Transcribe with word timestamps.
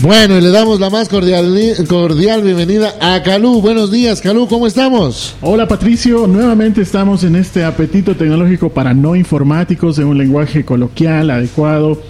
Bueno, 0.00 0.38
y 0.38 0.40
le 0.40 0.50
damos 0.50 0.80
la 0.80 0.88
más 0.88 1.08
cordial, 1.08 1.54
cordial 1.86 2.42
bienvenida 2.42 2.94
a 2.98 3.22
Calú. 3.22 3.60
Buenos 3.60 3.90
días, 3.90 4.22
Calú, 4.22 4.48
¿cómo 4.48 4.66
estamos? 4.66 5.36
Hola, 5.42 5.68
Patricio. 5.68 6.26
Nuevamente 6.26 6.80
estamos 6.80 7.24
en 7.24 7.36
este 7.36 7.62
apetito 7.62 8.16
tecnológico 8.16 8.70
para 8.70 8.94
no 8.94 9.14
informáticos 9.14 9.98
en 9.98 10.06
un 10.06 10.16
lenguaje 10.16 10.64
coloquial, 10.64 11.30
adecuado. 11.30 12.00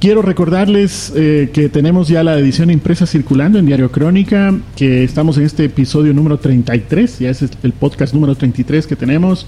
Quiero 0.00 0.22
recordarles 0.22 1.12
eh, 1.14 1.50
que 1.52 1.68
tenemos 1.68 2.08
ya 2.08 2.24
la 2.24 2.38
edición 2.38 2.70
impresa 2.70 3.04
circulando 3.04 3.58
en 3.58 3.66
Diario 3.66 3.92
Crónica, 3.92 4.58
que 4.74 5.04
estamos 5.04 5.36
en 5.36 5.44
este 5.44 5.66
episodio 5.66 6.14
número 6.14 6.38
33, 6.38 7.18
ya 7.18 7.28
es 7.28 7.42
el 7.42 7.72
podcast 7.74 8.14
número 8.14 8.34
33 8.34 8.86
que 8.86 8.96
tenemos. 8.96 9.46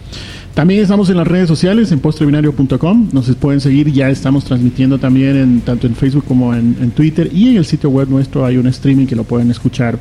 También 0.52 0.82
estamos 0.82 1.08
en 1.08 1.16
las 1.16 1.26
redes 1.26 1.48
sociales, 1.48 1.90
en 1.90 2.00
postrebinario.com, 2.00 3.08
nos 3.12 3.34
pueden 3.36 3.62
seguir, 3.62 3.90
ya 3.94 4.10
estamos 4.10 4.44
transmitiendo 4.44 4.98
también 4.98 5.38
en, 5.38 5.60
tanto 5.62 5.86
en 5.86 5.96
Facebook 5.96 6.26
como 6.28 6.52
en, 6.52 6.76
en 6.82 6.90
Twitter 6.90 7.30
y 7.32 7.48
en 7.48 7.56
el 7.56 7.64
sitio 7.64 7.88
web 7.88 8.10
nuestro 8.10 8.44
hay 8.44 8.58
un 8.58 8.66
streaming 8.66 9.06
que 9.06 9.16
lo 9.16 9.24
pueden 9.24 9.50
escuchar 9.50 9.98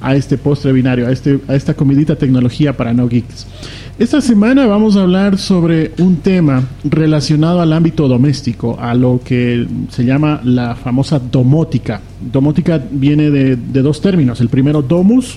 a 0.00 0.14
este 0.14 0.38
postre 0.38 0.72
binario, 0.72 1.06
a, 1.06 1.12
este, 1.12 1.40
a 1.48 1.54
esta 1.54 1.74
comidita 1.74 2.16
tecnología 2.16 2.76
para 2.76 2.92
no 2.92 3.08
geeks. 3.08 3.46
Esta 4.00 4.22
semana 4.22 4.66
vamos 4.66 4.96
a 4.96 5.02
hablar 5.02 5.36
sobre 5.36 5.92
un 5.98 6.16
tema 6.16 6.62
relacionado 6.84 7.60
al 7.60 7.70
ámbito 7.74 8.08
doméstico, 8.08 8.78
a 8.80 8.94
lo 8.94 9.20
que 9.22 9.66
se 9.90 10.06
llama 10.06 10.40
la 10.42 10.74
famosa 10.74 11.18
domótica. 11.18 12.00
Domótica 12.18 12.80
viene 12.90 13.30
de, 13.30 13.56
dos 13.56 14.00
términos. 14.00 14.40
El 14.40 14.48
primero, 14.48 14.80
domus. 14.80 15.36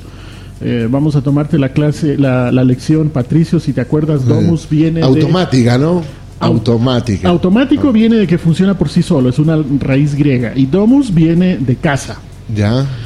Eh, 0.62 0.88
vamos 0.90 1.18
a 1.18 1.22
tomarte 1.22 1.60
la 1.60 1.74
clase, 1.74 2.18
la, 2.18 2.52
lección, 2.64 3.10
Patricio, 3.10 3.60
si 3.60 3.74
te 3.74 3.82
acuerdas, 3.82 4.26
domus 4.26 4.70
viene 4.70 5.02
Automática, 5.02 5.78
¿no? 5.78 6.02
Automática. 6.40 7.28
Automático 7.28 7.92
viene 7.92 8.16
de 8.16 8.28
que 8.28 8.38
funciona 8.38 8.78
por 8.78 8.88
sí 8.88 9.02
solo, 9.02 9.28
es 9.28 9.40
una 9.40 9.62
raíz 9.82 10.16
griega. 10.16 10.54
Y 10.56 10.68
domus 10.68 11.14
viene 11.14 11.58
de 11.58 11.76
casa. 11.76 12.18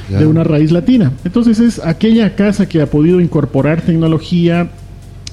De 0.10 0.26
una 0.26 0.44
raíz 0.44 0.72
latina. 0.72 1.12
Entonces 1.24 1.60
es 1.60 1.80
aquella 1.84 2.36
casa 2.36 2.68
que 2.68 2.82
ha 2.82 2.88
podido 2.88 3.22
incorporar 3.22 3.82
tecnología 3.82 4.70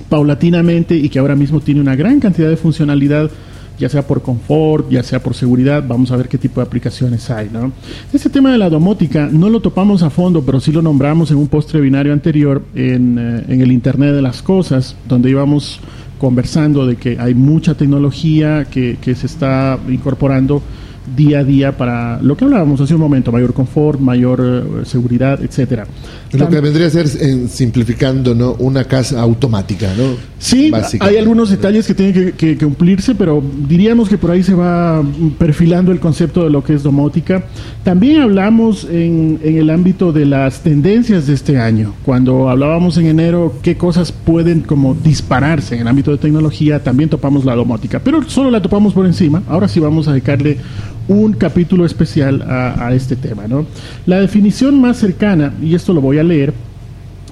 paulatinamente 0.09 0.97
y 0.97 1.09
que 1.09 1.19
ahora 1.19 1.37
mismo 1.37 1.61
tiene 1.61 1.81
una 1.81 1.97
gran 1.97 2.21
cantidad 2.21 2.49
de 2.49 2.57
funcionalidad 2.57 3.31
ya 3.79 3.89
sea 3.89 4.07
por 4.07 4.23
confort, 4.23 4.91
ya 4.91 5.03
sea 5.03 5.23
por 5.23 5.35
seguridad, 5.35 5.85
vamos 5.87 6.11
a 6.13 6.17
ver 6.17 6.29
qué 6.29 6.39
tipo 6.39 6.61
de 6.61 6.67
aplicaciones 6.67 7.29
hay, 7.31 7.51
¿no? 7.53 7.73
Este 8.13 8.31
tema 8.31 8.53
de 8.53 8.59
la 8.59 8.71
domótica 8.71 9.29
no 9.31 9.49
lo 9.49 9.61
topamos 9.61 10.03
a 10.03 10.11
fondo, 10.11 10.43
pero 10.45 10.61
sí 10.61 10.71
lo 10.71 10.83
nombramos 10.83 11.31
en 11.31 11.39
un 11.39 11.49
postre 11.49 11.81
binario 11.81 12.13
anterior 12.13 12.63
en, 12.75 13.19
eh, 13.19 13.45
en 13.49 13.61
el 13.61 13.73
Internet 13.73 14.15
de 14.15 14.23
las 14.23 14.43
Cosas, 14.43 14.97
donde 15.09 15.31
íbamos 15.31 15.81
conversando 16.19 16.87
de 16.87 16.97
que 16.97 17.19
hay 17.19 17.35
mucha 17.35 17.75
tecnología 17.75 18.67
que, 18.71 18.97
que 19.01 19.15
se 19.15 19.27
está 19.27 19.79
incorporando 19.89 20.63
día 21.17 21.41
a 21.41 21.45
día 21.45 21.77
para 21.77 22.21
lo 22.23 22.37
que 22.37 22.45
hablábamos 22.45 22.81
hace 22.81 22.95
un 22.95 23.01
momento, 23.01 23.31
mayor 23.31 23.53
confort, 23.53 24.01
mayor 24.01 24.41
eh, 24.43 24.85
seguridad, 24.85 25.43
etcétera. 25.43 25.87
Lo 26.33 26.49
que 26.49 26.61
vendría 26.61 26.89
a 26.89 26.91
ser, 26.91 27.07
en, 27.21 27.49
simplificando, 27.49 28.35
¿no? 28.35 28.55
Una 28.55 28.85
casa 28.85 29.21
automática, 29.21 29.93
¿no? 29.97 30.17
Sí, 30.39 30.73
hay 31.01 31.17
algunos 31.17 31.51
detalles 31.51 31.87
que 31.87 31.95
tienen 31.95 32.33
que, 32.33 32.59
cumplirse, 32.59 33.15
pero 33.15 33.43
diríamos 33.69 34.09
que 34.09 34.19
por 34.19 34.31
ahí 34.31 34.43
se 34.43 34.55
va 34.55 35.03
perfilando 35.39 35.93
el 35.93 36.01
concepto 36.01 36.45
de 36.45 36.51
lo 36.51 36.63
que 36.63 36.75
es 36.75 36.83
domótica. 36.83 37.45
También 37.83 38.21
hablamos 38.21 38.85
en, 38.85 39.39
en 39.43 39.59
el 39.59 39.71
ámbito 39.71 40.13
de 40.13 40.27
las 40.27 40.61
tendencias 40.61 41.27
de 41.27 41.35
este 41.35 41.59
año. 41.59 41.95
Cuando 42.05 42.51
hablábamos 42.51 42.99
en 42.99 43.07
enero 43.07 43.55
qué 43.63 43.77
cosas 43.77 44.13
pueden 44.13 44.61
como 44.61 44.95
dispararse 44.95 45.77
en 45.77 45.83
el 45.83 45.89
ámbito 45.89 46.11
de 46.11 46.19
tecnología, 46.19 46.83
también 46.83 47.09
topamos 47.09 47.45
la 47.45 47.55
domótica, 47.55 48.01
pero 48.03 48.29
solo 48.29 48.51
la 48.51 48.61
topamos 48.61 48.93
por 48.93 49.07
encima. 49.07 49.43
Ahora 49.49 49.69
sí 49.69 49.81
vamos 49.81 50.09
a 50.09 50.13
dedicarle 50.13 50.59
un 51.09 51.33
capítulo 51.35 51.85
especial 51.85 52.43
a, 52.43 52.93
este 52.95 53.17
tema. 53.17 53.47
¿no? 53.47 53.67
La 54.07 54.21
definición 54.21 54.81
más 54.81 54.99
cercana, 54.99 55.53
y 55.63 55.75
esto 55.75 55.93
lo 55.93 56.01
voy 56.01 56.19
a 56.19 56.25
leer, 56.25 56.55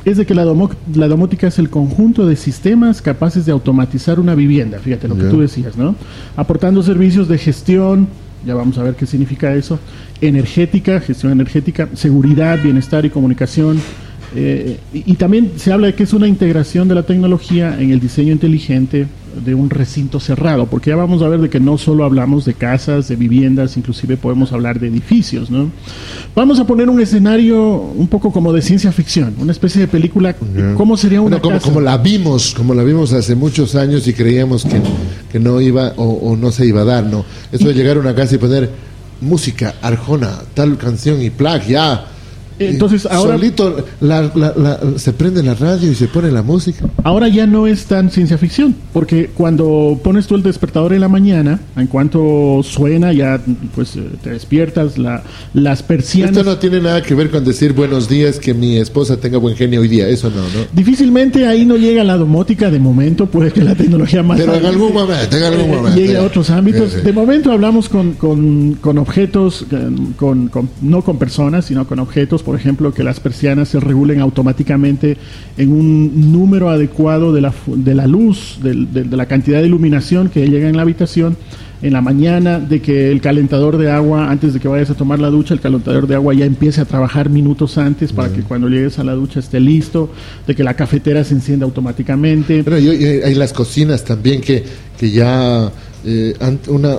es 0.04 0.16
de 0.16 0.26
que 0.26 0.34
la, 0.34 0.44
la, 0.44 1.08
domótica 1.08 1.46
es 1.46 1.58
el 1.58 1.70
conjunto 1.70 2.26
de 2.26 2.34
sistemas 2.34 3.00
capaces 3.00 3.46
de 3.46 3.52
automatizar 3.52 4.18
una 4.18 4.34
vivienda, 4.34 4.78
fíjate 4.78 5.06
lo 5.06 5.16
que 5.16 5.24
tú 5.24 5.40
decías, 5.40 5.76
¿no? 5.76 5.94
Aportando 6.36 6.82
servicios 6.82 7.28
de 7.28 7.38
gestión, 7.38 8.08
ya 8.44 8.54
vamos 8.54 8.78
a 8.78 8.82
ver 8.82 8.96
qué 8.96 9.06
significa 9.06 9.54
eso, 9.54 9.78
energética, 10.20 10.98
gestión 11.00 11.30
energética, 11.30 11.88
seguridad, 11.94 12.60
bienestar 12.60 13.04
y 13.04 13.10
comunicación, 13.10 13.78
eh, 14.34 14.78
y, 14.92 15.14
también 15.14 15.52
se 15.56 15.72
habla 15.72 15.88
de 15.88 15.94
que 15.94 16.04
es 16.04 16.12
una 16.14 16.26
integración 16.26 16.88
de 16.88 16.94
la 16.94 17.02
tecnología 17.02 17.78
en 17.78 17.90
el 17.90 18.00
diseño 18.00 18.32
inteligente 18.32 19.06
de 19.44 19.54
un 19.54 19.70
recinto 19.70 20.20
cerrado, 20.20 20.66
porque 20.66 20.90
ya 20.90 20.96
vamos 20.96 21.22
a 21.22 21.28
ver 21.28 21.40
de 21.40 21.50
que 21.50 21.60
no 21.60 21.78
solo 21.78 22.04
hablamos 22.04 22.44
de 22.44 22.54
casas, 22.54 23.08
de 23.08 23.16
viviendas, 23.16 23.76
inclusive 23.76 24.16
podemos 24.16 24.52
hablar 24.52 24.80
de 24.80 24.88
edificios, 24.88 25.50
¿no? 25.50 25.70
Vamos 26.34 26.58
a 26.60 26.66
poner 26.66 26.88
un 26.88 27.00
escenario 27.00 27.60
un 27.60 28.08
poco 28.08 28.32
como 28.32 28.52
de 28.52 28.62
ciencia 28.62 28.92
ficción, 28.92 29.34
una 29.38 29.52
especie 29.52 29.80
de 29.80 29.88
película, 29.88 30.34
¿cómo 30.76 30.96
sería 30.96 31.20
una 31.20 31.40
como, 31.40 31.56
casa? 31.56 31.68
Como 31.68 31.80
la 31.80 31.98
vimos, 31.98 32.54
como 32.54 32.74
la 32.74 32.82
vimos 32.82 33.12
hace 33.12 33.34
muchos 33.34 33.74
años 33.74 34.06
y 34.08 34.12
creíamos 34.12 34.64
que, 34.64 34.80
que 35.30 35.38
no 35.38 35.60
iba 35.60 35.92
o, 35.96 36.36
no 36.36 36.52
se 36.52 36.66
iba 36.66 36.82
a 36.82 36.84
dar, 36.84 37.04
¿no? 37.04 37.24
Eso 37.50 37.68
de 37.68 37.74
llegar 37.74 37.96
a 37.96 38.00
una 38.00 38.14
casa 38.14 38.34
y 38.34 38.38
poner 38.38 38.70
música, 39.20 39.74
Arjona, 39.82 40.38
tal 40.54 40.76
canción 40.78 41.22
y 41.22 41.30
plug, 41.30 41.62
ya 41.68 42.11
entonces 42.68 43.06
ahora 43.06 43.34
solito 43.34 43.84
se 44.96 45.12
prende 45.12 45.42
la 45.42 45.54
radio 45.54 45.90
y 45.90 45.94
se 45.94 46.08
pone 46.08 46.30
la 46.30 46.42
música. 46.42 46.86
Ahora 47.04 47.28
ya 47.28 47.46
no 47.46 47.66
es 47.66 47.84
tan 47.86 48.10
ciencia 48.10 48.38
ficción, 48.38 48.74
porque 48.92 49.30
cuando 49.34 49.98
pones 50.02 50.26
tú 50.26 50.34
el 50.34 50.42
despertador 50.42 50.92
en 50.92 51.00
la 51.00 51.08
mañana, 51.08 51.60
en 51.76 51.86
cuanto 51.86 52.60
suena 52.62 53.12
ya 53.12 53.40
pues 53.74 53.96
eh, 53.96 54.02
te 54.22 54.30
despiertas, 54.30 54.98
la, 54.98 55.22
las 55.54 55.82
persianas. 55.82 56.36
Esto 56.36 56.48
no 56.48 56.58
tiene 56.58 56.80
nada 56.80 57.02
que 57.02 57.14
ver 57.14 57.30
con 57.30 57.44
decir 57.44 57.72
buenos 57.72 58.08
días, 58.08 58.38
que 58.38 58.54
mi 58.54 58.76
esposa 58.76 59.16
tenga 59.16 59.38
buen 59.38 59.56
genio 59.56 59.80
hoy 59.80 59.88
día, 59.88 60.08
eso 60.08 60.30
no, 60.30 60.42
¿no? 60.42 60.66
Difícilmente 60.72 61.46
ahí 61.46 61.64
no 61.64 61.76
llega 61.76 62.04
la 62.04 62.16
domótica 62.16 62.70
de 62.70 62.78
momento, 62.78 63.26
puede 63.26 63.52
que 63.52 63.62
la 63.62 63.74
tecnología 63.74 64.22
más. 64.22 64.38
Pero 64.38 64.54
en 64.54 64.66
algún 64.66 64.92
momento, 64.92 65.36
en 65.36 65.42
algún 65.42 65.70
momento. 65.70 65.98
Llegue 65.98 66.16
a 66.16 66.22
otros 66.22 66.50
ámbitos. 66.50 67.02
De 67.02 67.12
momento 67.12 67.52
hablamos 67.52 67.88
con, 67.88 68.12
con, 68.14 68.74
con 68.74 68.98
objetos, 68.98 69.66
con, 70.16 70.50
no 70.80 71.02
con 71.02 71.18
personas, 71.18 71.66
sino 71.66 71.86
con 71.86 71.98
objetos 71.98 72.42
por 72.42 72.51
ejemplo, 72.56 72.92
que 72.92 73.02
las 73.02 73.20
persianas 73.20 73.68
se 73.68 73.80
regulen 73.80 74.20
automáticamente 74.20 75.16
en 75.56 75.72
un 75.72 76.32
número 76.32 76.70
adecuado 76.70 77.32
de 77.32 77.40
la, 77.40 77.52
de 77.66 77.94
la 77.94 78.06
luz, 78.06 78.58
de, 78.62 79.04
la 79.04 79.26
cantidad 79.26 79.60
de 79.60 79.66
iluminación 79.66 80.28
que 80.28 80.48
llega 80.48 80.68
en 80.68 80.76
la 80.76 80.82
habitación 80.82 81.36
en 81.82 81.92
la 81.92 82.00
mañana, 82.00 82.60
de 82.60 82.80
que 82.80 83.10
el 83.10 83.20
calentador 83.20 83.76
de 83.76 83.90
agua, 83.90 84.30
antes 84.30 84.54
de 84.54 84.60
que 84.60 84.68
vayas 84.68 84.90
a 84.90 84.94
tomar 84.94 85.18
la 85.18 85.30
ducha, 85.30 85.52
el 85.52 85.60
calentador 85.60 86.06
de 86.06 86.14
agua 86.14 86.32
ya 86.32 86.44
empiece 86.44 86.80
a 86.80 86.84
trabajar 86.84 87.28
minutos 87.28 87.76
antes 87.76 88.12
para 88.12 88.32
que 88.32 88.42
cuando 88.42 88.68
llegues 88.68 89.00
a 89.00 89.04
la 89.04 89.14
ducha 89.14 89.40
esté 89.40 89.58
listo, 89.58 90.08
de 90.46 90.54
que 90.54 90.62
la 90.62 90.74
cafetera 90.74 91.24
se 91.24 91.34
encienda 91.34 91.66
automáticamente. 91.66 92.62
Pero 92.62 92.76
hay 92.76 93.34
las 93.34 93.52
cocinas 93.52 94.04
también 94.04 94.40
que, 94.40 94.62
que 94.96 95.10
ya 95.10 95.72
eh, 96.04 96.34
una, 96.68 96.98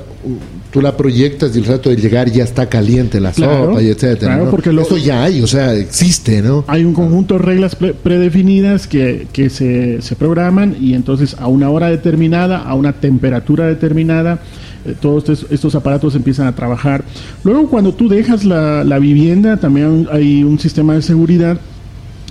tú 0.72 0.82
la 0.82 0.96
proyectas 0.96 1.56
y 1.56 1.60
el 1.60 1.66
rato 1.66 1.90
de 1.90 1.98
llegar 1.98 2.32
ya 2.32 2.44
está 2.44 2.68
caliente 2.68 3.20
la 3.20 3.34
sopa 3.34 3.82
y 3.82 3.90
etcétera. 3.90 4.36
Claro, 4.36 4.50
porque 4.50 4.70
Eso 4.70 4.98
ya 4.98 5.24
hay, 5.24 5.42
o 5.42 5.48
sea, 5.48 5.74
existe, 5.76 6.42
¿no? 6.42 6.64
Hay 6.68 6.84
un 6.84 6.94
conjunto 6.94 7.36
de 7.36 7.42
reglas 7.42 7.76
predefinidas 7.76 8.88
que, 8.88 9.28
que 9.32 9.50
se, 9.50 10.02
se, 10.02 10.16
programan 10.16 10.76
y 10.80 10.94
entonces 10.94 11.36
a 11.40 11.48
una 11.48 11.70
hora 11.70 11.90
determinada, 11.90 12.60
a 12.60 12.76
una 12.76 12.94
temperatura 12.94 13.68
determinada, 13.68 14.40
eh, 14.86 14.96
todos 15.00 15.30
estos, 15.30 15.52
estos, 15.52 15.76
aparatos 15.76 16.16
empiezan 16.16 16.48
a 16.48 16.56
trabajar. 16.56 17.04
Luego, 17.44 17.70
cuando 17.70 17.94
tú 17.94 18.10
dejas 18.10 18.44
la, 18.46 18.84
la 18.84 19.00
vivienda, 19.00 19.58
también 19.58 20.08
hay 20.12 20.44
un 20.44 20.60
sistema 20.60 20.96
de 20.96 21.02
seguridad 21.02 21.60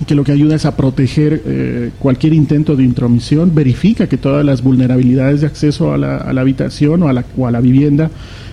que 0.05 0.15
lo 0.15 0.23
que 0.23 0.31
ayuda 0.31 0.55
es 0.55 0.65
a 0.65 0.75
proteger 0.75 1.41
eh, 1.45 1.91
cualquier 1.99 2.33
intento 2.33 2.75
de 2.75 2.83
intromisión, 2.83 3.53
verifica 3.53 4.07
que 4.07 4.17
todas 4.17 4.45
las 4.45 4.61
vulnerabilidades 4.61 5.41
de 5.41 5.47
acceso 5.47 5.93
a 5.93 5.97
la, 5.97 6.17
habitación 6.17 7.03
o 7.03 7.09
a 7.09 7.13
la, 7.13 7.25
o 7.37 7.47
a 7.47 7.51
la, 7.51 7.61
vivienda 7.61 8.09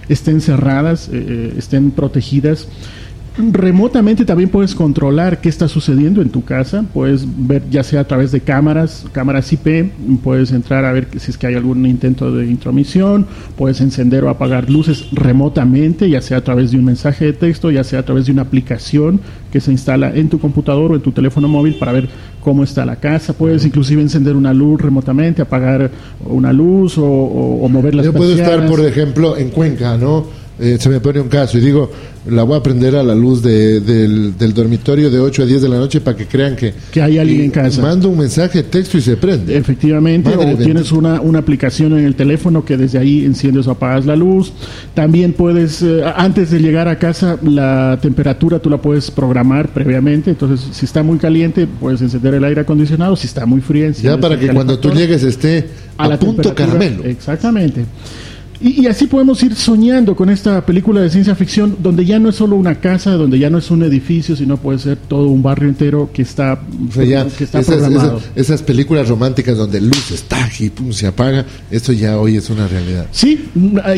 estén 0.09 0.41
cerradas, 0.41 1.09
eh, 1.09 1.25
eh, 1.29 1.55
estén 1.57 1.91
protegidas 1.93 2.69
remotamente 3.53 4.25
también 4.25 4.51
puedes 4.51 4.75
controlar 4.75 5.41
qué 5.41 5.49
está 5.49 5.69
sucediendo 5.69 6.23
en 6.23 6.31
tu 6.31 6.45
casa, 6.45 6.85
puedes 6.93 7.27
ver 7.27 7.63
ya 7.71 7.83
sea 7.83 8.01
a 8.01 8.05
través 8.05 8.33
de 8.33 8.41
cámaras, 8.41 9.07
cámaras 9.13 9.53
IP, 9.53 9.91
puedes 10.23 10.53
entrar 10.53 10.85
a 10.85 10.93
ver 10.93 11.09
si 11.19 11.31
es 11.31 11.39
que 11.39 11.47
hay 11.47 11.55
algún 11.55 11.85
intento 11.87 12.31
de 12.33 12.47
intromisión, 12.47 13.27
puedes 13.57 13.81
encender 13.81 14.25
o 14.25 14.31
apagar 14.31 14.71
luces 14.71 15.07
remotamente, 15.13 16.09
ya 16.09 16.21
sea 16.21 16.39
a 16.39 16.45
través 16.45 16.71
de 16.71 16.79
un 16.79 16.85
mensaje 16.85 17.27
de 17.27 17.33
texto, 17.33 17.71
ya 17.71 17.85
sea 17.85 18.01
a 18.01 18.05
través 18.05 18.27
de 18.27 18.33
una 18.33 18.43
aplicación 18.43 19.21
que 19.53 19.61
se 19.61 19.73
instala 19.73 20.13
en 20.15 20.29
tu 20.29 20.39
computador 20.39 20.93
o 20.93 20.95
en 20.95 21.03
tu 21.03 21.13
teléfono 21.13 21.49
móvil 21.49 21.75
para 21.75 21.93
ver 21.93 22.09
cómo 22.41 22.65
está 22.65 22.87
la 22.87 22.97
casa, 22.97 23.33
puedes 23.33 23.65
inclusive 23.65 24.01
encender 24.01 24.37
una 24.37 24.55
luz 24.55 24.81
remotamente, 24.81 25.43
apagar 25.43 25.91
una 26.25 26.53
luz 26.53 26.97
o, 26.99 27.67
mover 27.69 27.95
las 27.95 28.07
Yo 28.07 28.13
puedo 28.13 28.33
estar, 28.33 28.67
por 28.67 28.81
ejemplo, 28.81 29.37
en 29.37 29.51
Cuenca, 29.51 29.97
¿no? 29.97 30.40
Eh, 30.61 30.77
se 30.79 30.89
me 30.89 31.01
pone 31.01 31.21
un 31.21 31.29
caso 31.29 31.59
y 31.59 31.61
digo, 31.61 31.91
la 32.27 32.43
voy 32.43 32.59
a 32.59 32.63
prender 32.63 32.95
a 32.97 33.03
la 33.03 33.15
luz 33.15 33.43
del, 33.43 34.35
dormitorio 34.55 35.11
de 35.11 35.19
8 35.19 35.43
a 35.43 35.47
10 35.47 35.63
de 35.63 35.69
la 35.69 35.79
noche 35.79 36.01
para 36.01 36.17
que 36.17 36.27
crean 36.27 36.55
que, 36.55 36.75
que 36.91 37.01
hay 37.01 37.19
alguien 37.19 37.43
en 37.43 37.51
casa. 37.51 37.81
Mando 37.81 38.11
un 38.11 38.19
mensaje 38.19 38.63
de 38.63 38.69
texto 38.69 38.99
y 38.99 39.01
se 39.01 39.17
prende. 39.17 39.57
Efectivamente, 39.57 40.31
o 40.37 40.57
tienes 40.57 40.93
una, 40.93 41.21
una 41.21 41.39
aplicación 41.39 41.99
en 41.99 42.05
el 42.05 42.15
teléfono 42.15 42.65
que 42.65 42.77
desde 42.77 42.99
ahí 42.99 43.25
enciendes 43.25 43.67
o 43.67 43.71
apagas 43.71 44.05
la 44.05 44.17
luz. 44.17 44.53
También 44.95 45.33
puedes, 45.33 45.83
eh, 45.83 46.03
antes 46.15 46.51
de 46.51 46.61
llegar 46.61 46.89
a 46.89 46.99
casa, 46.99 47.39
la 47.43 47.99
temperatura 48.03 48.59
tú 48.59 48.69
la 48.69 48.79
puedes 48.79 49.11
programar 49.11 49.69
previamente. 49.69 50.31
Entonces, 50.31 50.69
si 50.73 50.85
está 50.85 51.03
muy 51.03 51.19
caliente, 51.19 51.67
puedes 51.67 52.03
encender 52.03 52.35
el 52.35 52.45
aire 52.45 52.61
acondicionado. 52.61 53.17
Si 53.17 53.27
está 53.27 53.47
muy 53.47 53.63
frío, 53.63 53.81
Ya 53.93 54.19
para 54.19 54.39
que 54.39 54.49
cuando 54.49 54.79
tú 54.79 54.91
llegues 54.91 55.23
esté 55.23 55.69
a, 55.97 56.09
la 56.09 56.19
punto 56.19 56.55
caramelo. 56.55 57.05
Exactamente. 57.05 57.87
Y, 58.61 58.87
así 58.87 59.07
podemos 59.07 59.43
ir 59.43 59.55
soñando 59.55 60.15
con 60.15 60.29
esta 60.29 60.65
película 60.67 61.01
de 61.01 61.09
ciencia 61.09 61.35
ficción, 61.35 61.77
donde 61.83 62.05
ya 62.05 62.19
no 62.19 62.29
es 62.29 62.37
solo 62.37 62.57
una 62.57 62.75
casa, 62.75 63.13
donde 63.13 63.39
ya 63.39 63.49
no 63.49 63.57
es 63.57 63.71
un 63.71 63.83
edificio, 63.83 64.37
sino 64.37 64.59
puede 64.59 64.79
ser 64.79 64.99
todo 64.99 65.29
un 65.29 65.43
barrio 65.43 65.69
entero 65.69 66.11
que 66.13 66.23
está, 66.23 66.61
que 66.95 67.45
está 67.45 67.61
esas, 67.61 67.77
programado. 67.77 68.21
Esas, 68.35 68.63
películas 68.63 69.09
románticas 69.09 69.57
donde 69.57 69.81
luz 69.81 70.11
está 70.11 70.49
y 70.59 70.69
pum, 70.69 70.93
se 70.93 71.07
apaga, 71.07 71.47
eso 71.71 71.93
ya 71.93 72.19
hoy 72.19 72.37
es 72.37 72.51
una 72.51 72.69
realidad. 72.69 73.07
Sí, 73.13 73.47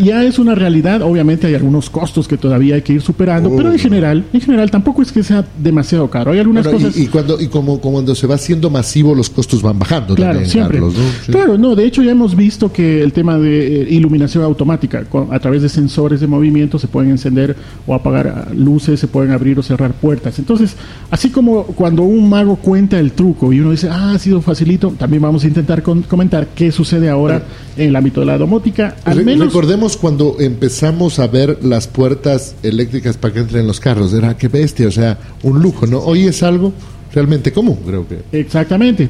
ya 0.02 0.22
es 0.22 0.38
una 0.38 0.54
realidad. 0.54 1.02
Obviamente 1.02 1.48
hay 1.48 1.54
algunos 1.54 1.90
costos 1.90 2.28
que 2.28 2.36
todavía 2.36 2.76
hay 2.76 2.82
que 2.82 2.92
ir 2.92 3.02
superando, 3.02 3.54
pero 3.56 3.72
en 3.72 3.78
general, 3.80 4.24
en 4.32 4.40
general 4.40 4.70
tampoco 4.70 5.02
es 5.02 5.10
que 5.10 5.24
sea 5.24 5.44
demasiado 5.58 6.08
caro. 6.08 6.30
Hay 6.32 6.38
algunas 6.38 6.68
cosas. 6.68 6.96
Y, 6.96 7.08
cuando 7.08 7.40
y 7.40 7.48
como, 7.48 7.80
cuando 7.80 8.14
se 8.14 8.28
va 8.28 8.36
haciendo 8.36 8.70
masivo, 8.70 9.12
los 9.14 9.28
costos 9.28 9.60
van 9.60 9.78
bajando. 9.78 10.14
Claro, 10.14 10.44
siempre. 10.44 10.80
Claro, 11.26 11.58
no. 11.58 11.74
De 11.74 11.84
hecho 11.84 12.02
ya 12.02 12.12
hemos 12.12 12.36
visto 12.36 12.72
que 12.72 13.02
el 13.02 13.12
tema 13.12 13.38
de 13.38 13.82
eh, 13.82 13.86
iluminación 13.90 14.51
automática. 14.52 15.04
A 15.30 15.38
través 15.38 15.62
de 15.62 15.68
sensores 15.68 16.20
de 16.20 16.26
movimiento 16.26 16.78
se 16.78 16.88
pueden 16.88 17.10
encender 17.10 17.56
o 17.86 17.94
apagar 17.94 18.48
luces, 18.54 19.00
se 19.00 19.08
pueden 19.08 19.32
abrir 19.32 19.58
o 19.58 19.62
cerrar 19.62 19.92
puertas. 19.92 20.38
Entonces, 20.38 20.76
así 21.10 21.30
como 21.30 21.64
cuando 21.64 22.02
un 22.02 22.28
mago 22.28 22.56
cuenta 22.56 22.98
el 22.98 23.12
truco 23.12 23.52
y 23.52 23.60
uno 23.60 23.70
dice, 23.70 23.88
ah, 23.90 24.12
ha 24.12 24.18
sido 24.18 24.40
facilito, 24.40 24.94
también 24.98 25.22
vamos 25.22 25.44
a 25.44 25.48
intentar 25.48 25.82
comentar 25.82 26.48
qué 26.54 26.70
sucede 26.72 27.08
ahora 27.08 27.42
en 27.76 27.88
el 27.88 27.96
ámbito 27.96 28.20
de 28.20 28.26
la 28.26 28.38
domótica. 28.38 28.96
Al 29.04 29.24
menos... 29.24 29.48
Recordemos 29.48 29.96
cuando 29.96 30.36
empezamos 30.38 31.18
a 31.18 31.26
ver 31.26 31.58
las 31.62 31.86
puertas 31.88 32.54
eléctricas 32.62 33.16
para 33.16 33.34
que 33.34 33.40
entren 33.40 33.66
los 33.66 33.80
carros. 33.80 34.12
Era 34.12 34.36
qué 34.36 34.48
bestia, 34.48 34.88
o 34.88 34.92
sea, 34.92 35.18
un 35.42 35.60
lujo, 35.60 35.86
¿no? 35.86 35.98
Hoy 35.98 36.26
es 36.26 36.42
algo 36.42 36.72
realmente 37.12 37.52
común, 37.52 37.78
creo 37.86 38.06
que. 38.06 38.20
Exactamente. 38.32 39.08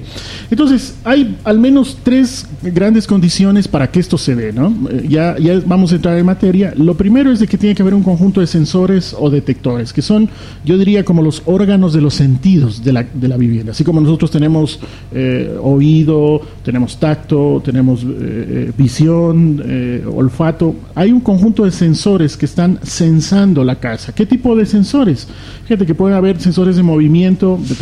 Entonces, 0.50 0.94
hay 1.04 1.36
al 1.44 1.58
menos 1.58 1.98
tres 2.02 2.46
grandes 2.62 3.06
condiciones 3.06 3.68
para 3.68 3.90
que 3.90 4.00
esto 4.00 4.18
se 4.18 4.34
dé, 4.34 4.52
¿no? 4.52 4.74
Eh, 4.90 5.06
ya, 5.08 5.36
ya 5.38 5.60
vamos 5.64 5.92
a 5.92 5.96
entrar 5.96 6.18
en 6.18 6.26
materia. 6.26 6.74
Lo 6.76 6.96
primero 6.96 7.30
es 7.30 7.40
de 7.40 7.46
que 7.46 7.58
tiene 7.58 7.74
que 7.74 7.82
haber 7.82 7.94
un 7.94 8.02
conjunto 8.02 8.40
de 8.40 8.46
sensores 8.46 9.14
o 9.18 9.30
detectores, 9.30 9.92
que 9.92 10.02
son, 10.02 10.28
yo 10.64 10.78
diría, 10.78 11.04
como 11.04 11.22
los 11.22 11.42
órganos 11.46 11.92
de 11.92 12.00
los 12.00 12.14
sentidos 12.14 12.84
de 12.84 12.92
la, 12.92 13.04
de 13.04 13.28
la 13.28 13.36
vivienda. 13.36 13.72
Así 13.72 13.84
como 13.84 14.00
nosotros 14.00 14.30
tenemos 14.30 14.80
eh, 15.12 15.56
oído, 15.62 16.40
tenemos 16.64 16.98
tacto, 16.98 17.62
tenemos 17.64 18.04
eh, 18.04 18.72
visión, 18.76 19.62
olfato, 20.14 20.74
hay 20.94 21.12
un 21.12 21.20
conjunto 21.20 21.64
de 21.64 21.70
sensores 21.70 22.36
que 22.36 22.46
están 22.46 22.78
sensando 22.82 23.64
la 23.64 23.76
casa. 23.76 24.12
¿Qué 24.14 24.26
tipo 24.26 24.56
de 24.56 24.66
sensores? 24.66 25.26
Fíjate 25.64 25.86
que 25.86 25.94
pueden 25.94 26.16
haber 26.16 26.40
sensores 26.40 26.76
de 26.76 26.82
movimiento, 26.82 27.58
de 27.68 27.74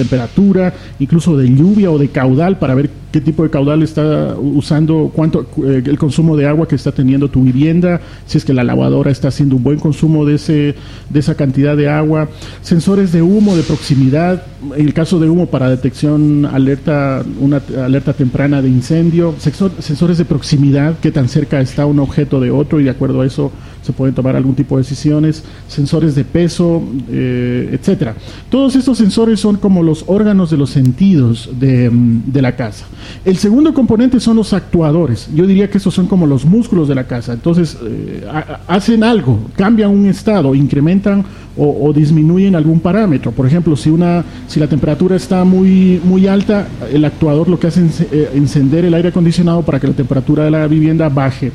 incluso 0.98 1.36
de 1.36 1.48
lluvia 1.48 1.90
o 1.90 1.98
de 1.98 2.08
caudal 2.08 2.58
para 2.58 2.74
ver 2.74 2.90
qué 3.12 3.20
tipo 3.20 3.42
de 3.42 3.50
caudal 3.50 3.82
está 3.82 4.36
usando, 4.38 5.10
cuánto 5.14 5.46
eh, 5.64 5.82
el 5.84 5.98
consumo 5.98 6.36
de 6.36 6.46
agua 6.46 6.68
que 6.68 6.76
está 6.76 6.92
teniendo 6.92 7.28
tu 7.28 7.42
vivienda, 7.42 8.00
si 8.26 8.38
es 8.38 8.44
que 8.44 8.52
la 8.52 8.62
lavadora 8.62 9.10
está 9.10 9.28
haciendo 9.28 9.56
un 9.56 9.62
buen 9.62 9.78
consumo 9.78 10.24
de 10.24 10.36
ese 10.36 10.74
de 11.08 11.20
esa 11.20 11.34
cantidad 11.34 11.76
de 11.76 11.88
agua, 11.88 12.28
sensores 12.62 13.12
de 13.12 13.22
humo 13.22 13.56
de 13.56 13.62
proximidad, 13.62 14.44
el 14.76 14.94
caso 14.94 15.18
de 15.18 15.28
humo 15.28 15.46
para 15.46 15.70
detección 15.70 16.46
alerta 16.46 17.24
una 17.38 17.62
alerta 17.82 18.12
temprana 18.12 18.62
de 18.62 18.68
incendio, 18.68 19.34
sensores 19.38 20.18
de 20.18 20.24
proximidad, 20.24 20.98
qué 21.00 21.10
tan 21.10 21.28
cerca 21.28 21.60
está 21.60 21.86
un 21.86 21.98
objeto 21.98 22.40
de 22.40 22.50
otro 22.50 22.80
y 22.80 22.84
de 22.84 22.90
acuerdo 22.90 23.22
a 23.22 23.26
eso 23.26 23.52
se 23.82 23.92
pueden 23.92 24.14
tomar 24.14 24.36
algún 24.36 24.54
tipo 24.54 24.76
de 24.76 24.82
decisiones, 24.82 25.42
sensores 25.66 26.14
de 26.14 26.24
peso, 26.24 26.82
eh, 27.10 27.70
etcétera. 27.72 28.14
Todos 28.50 28.76
estos 28.76 28.98
sensores 28.98 29.40
son 29.40 29.56
como 29.56 29.82
los 29.82 30.04
órganos 30.06 30.50
de 30.50 30.58
los 30.58 30.70
sentidos 30.70 31.48
de, 31.58 31.88
mm, 31.90 32.22
la 32.40 32.56
casa. 32.56 32.86
El 33.24 33.36
segundo 33.36 33.74
componente 33.74 34.20
son 34.20 34.36
los 34.36 34.52
actuadores. 34.52 35.28
Yo 35.34 35.46
diría 35.46 35.70
que 35.70 35.78
esos 35.78 35.94
son 35.94 36.06
como 36.06 36.26
los 36.26 36.44
músculos 36.44 36.88
de 36.88 36.94
la 36.94 37.04
casa. 37.04 37.32
Entonces, 37.32 37.76
eh, 37.82 38.26
hacen 38.66 39.04
algo, 39.04 39.40
cambian 39.56 39.90
un 39.90 40.06
estado, 40.06 40.54
incrementan 40.54 41.24
o, 41.62 41.92
disminuyen 41.92 42.56
algún 42.56 42.80
parámetro. 42.80 43.32
Por 43.32 43.46
ejemplo, 43.46 43.76
si, 43.76 43.90
una, 43.90 44.24
si 44.46 44.58
la 44.58 44.66
temperatura 44.66 45.16
está 45.16 45.44
muy, 45.44 46.00
muy 46.02 46.26
alta, 46.26 46.66
el 46.90 47.04
actuador 47.04 47.48
lo 47.48 47.60
que 47.60 47.66
hace 47.66 47.84
es 47.84 48.00
eh, 48.00 48.30
encender 48.34 48.86
el 48.86 48.94
aire 48.94 49.10
acondicionado 49.10 49.62
para 49.62 49.78
que 49.78 49.86
la 49.86 49.92
temperatura 49.92 50.44
de 50.44 50.50
la 50.50 50.66
vivienda 50.66 51.08
baje 51.10 51.52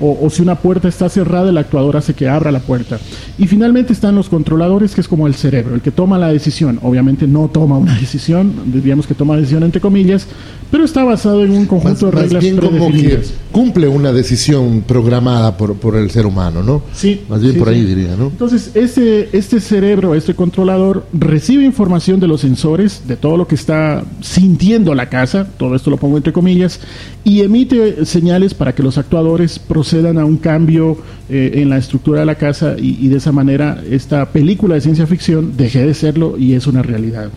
o, 0.00 0.28
si 0.28 0.42
una 0.42 0.56
puerta 0.56 0.88
está 0.88 1.08
cerrada, 1.08 1.48
el 1.48 1.58
actuador 1.58 1.96
hace 1.96 2.14
que 2.14 2.28
abra 2.28 2.52
la 2.52 2.60
puerta. 2.60 2.98
Y 3.38 3.46
finalmente 3.46 3.92
están 3.92 4.14
los 4.14 4.28
controladores, 4.28 4.94
que 4.94 5.00
es 5.00 5.08
como 5.08 5.26
el 5.26 5.34
cerebro, 5.34 5.74
el 5.74 5.80
que 5.80 5.90
toma 5.90 6.18
la 6.18 6.28
decisión. 6.28 6.78
Obviamente 6.82 7.26
no 7.26 7.48
toma 7.48 7.78
una 7.78 7.94
decisión, 8.00 8.52
diríamos 8.66 9.06
que 9.06 9.14
toma 9.14 9.36
decisión 9.36 9.62
entre 9.62 9.80
comillas, 9.80 10.26
pero 10.70 10.84
está 10.84 11.04
basado 11.04 11.44
en 11.44 11.52
un 11.52 11.66
conjunto 11.66 12.06
de 12.06 12.12
reglas 12.12 12.42
bien 12.42 12.56
como 12.56 12.90
que 12.90 13.20
cumple 13.52 13.88
una 13.88 14.12
decisión 14.12 14.82
programada 14.86 15.56
por, 15.56 15.76
por, 15.76 15.96
el 15.96 16.10
ser 16.10 16.26
humano, 16.26 16.62
¿no? 16.62 16.82
Sí. 16.92 17.22
Más 17.28 17.40
bien 17.40 17.56
por 17.56 17.68
ahí 17.68 17.84
diría, 17.84 18.16
¿no? 18.16 18.26
Entonces, 18.26 18.72
este, 18.74 19.36
este 19.36 19.60
cerebro, 19.60 20.14
este 20.14 20.34
controlador, 20.34 21.06
recibe 21.12 21.64
información 21.64 22.20
de 22.20 22.26
los 22.26 22.42
sensores, 22.42 23.02
de 23.06 23.16
todo 23.16 23.36
lo 23.36 23.46
que 23.46 23.54
está 23.54 24.04
sintiendo 24.20 24.94
la 24.94 25.08
casa, 25.08 25.46
todo 25.56 25.74
esto 25.74 25.88
lo 25.90 25.96
pongo 25.96 26.16
entre 26.16 26.32
comillas, 26.32 26.80
y 27.24 27.40
emite 27.40 28.04
señales 28.04 28.52
para 28.52 28.74
que 28.74 28.82
los 28.82 28.98
actuadores 28.98 29.58
procedan 29.58 29.85
a 30.18 30.24
un 30.24 30.38
cambio 30.38 30.96
eh, 31.28 31.52
en 31.54 31.68
la 31.68 31.78
estructura 31.78 32.20
de 32.20 32.26
la 32.26 32.36
casa 32.36 32.76
y, 32.78 33.08
de 33.08 33.16
esa 33.16 33.32
manera 33.32 33.82
esta 33.90 34.26
película 34.26 34.76
de 34.76 34.80
ciencia 34.80 35.06
ficción 35.06 35.56
deje 35.56 35.84
de 35.84 35.94
serlo 35.94 36.38
y 36.38 36.54
es 36.54 36.66
una 36.66 36.82
realidad. 36.82 37.30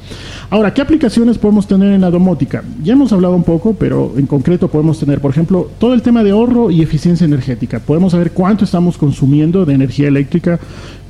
Ahora, 0.51 0.74
¿qué 0.74 0.81
aplicaciones 0.81 1.38
podemos 1.38 1.68
tener 1.68 1.94
en 1.94 2.01
la 2.01 2.12
domótica? 2.12 2.63
Ya 2.83 2.94
hemos 2.94 3.12
hablado 3.13 3.36
un 3.36 3.44
poco, 3.44 3.74
pero 3.74 4.13
en 4.18 4.27
concreto 4.27 4.68
podemos 4.68 5.00
tener, 5.00 5.21
por 5.21 5.31
ejemplo, 5.31 5.69
todo 5.80 5.94
el 5.94 6.01
tema 6.01 6.24
de 6.24 6.31
ahorro 6.31 6.71
y 6.71 6.81
eficiencia 6.81 7.25
energética. 7.25 7.80
Podemos 7.80 8.12
saber 8.12 8.31
cuánto 8.31 8.65
estamos 8.65 8.97
consumiendo 8.97 9.65
de 9.65 9.74
energía 9.74 10.07
eléctrica, 10.07 10.59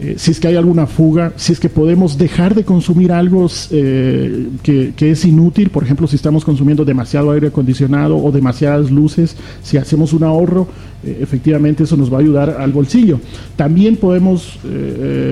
eh, 0.01 0.15
si 0.17 0.31
es 0.31 0.39
que 0.39 0.47
hay 0.47 0.55
alguna 0.55 0.87
fuga, 0.87 1.33
si 1.35 1.51
es 1.51 1.59
que 1.59 1.67
podemos 1.67 2.17
dejar 2.17 2.55
de 2.55 2.63
consumir 2.63 3.11
algo 3.11 3.47
eh, 3.71 4.47
que, 4.63 4.93
es 5.11 5.25
inútil, 5.25 5.69
por 5.71 5.83
ejemplo, 5.83 6.07
si 6.07 6.15
estamos 6.15 6.45
consumiendo 6.45 6.85
demasiado 6.85 7.31
aire 7.31 7.47
acondicionado 7.47 8.17
o 8.17 8.31
demasiadas 8.31 8.91
luces, 8.91 9.35
si 9.61 9.75
hacemos 9.75 10.13
un 10.13 10.23
ahorro, 10.23 10.69
eh, 11.03 11.19
efectivamente 11.21 11.83
eso 11.83 11.97
nos 11.97 12.11
va 12.11 12.17
a 12.17 12.21
ayudar 12.21 12.57
al 12.69 12.73
bolsillo. 12.73 13.19
También 13.55 13.97
podemos 13.97 14.57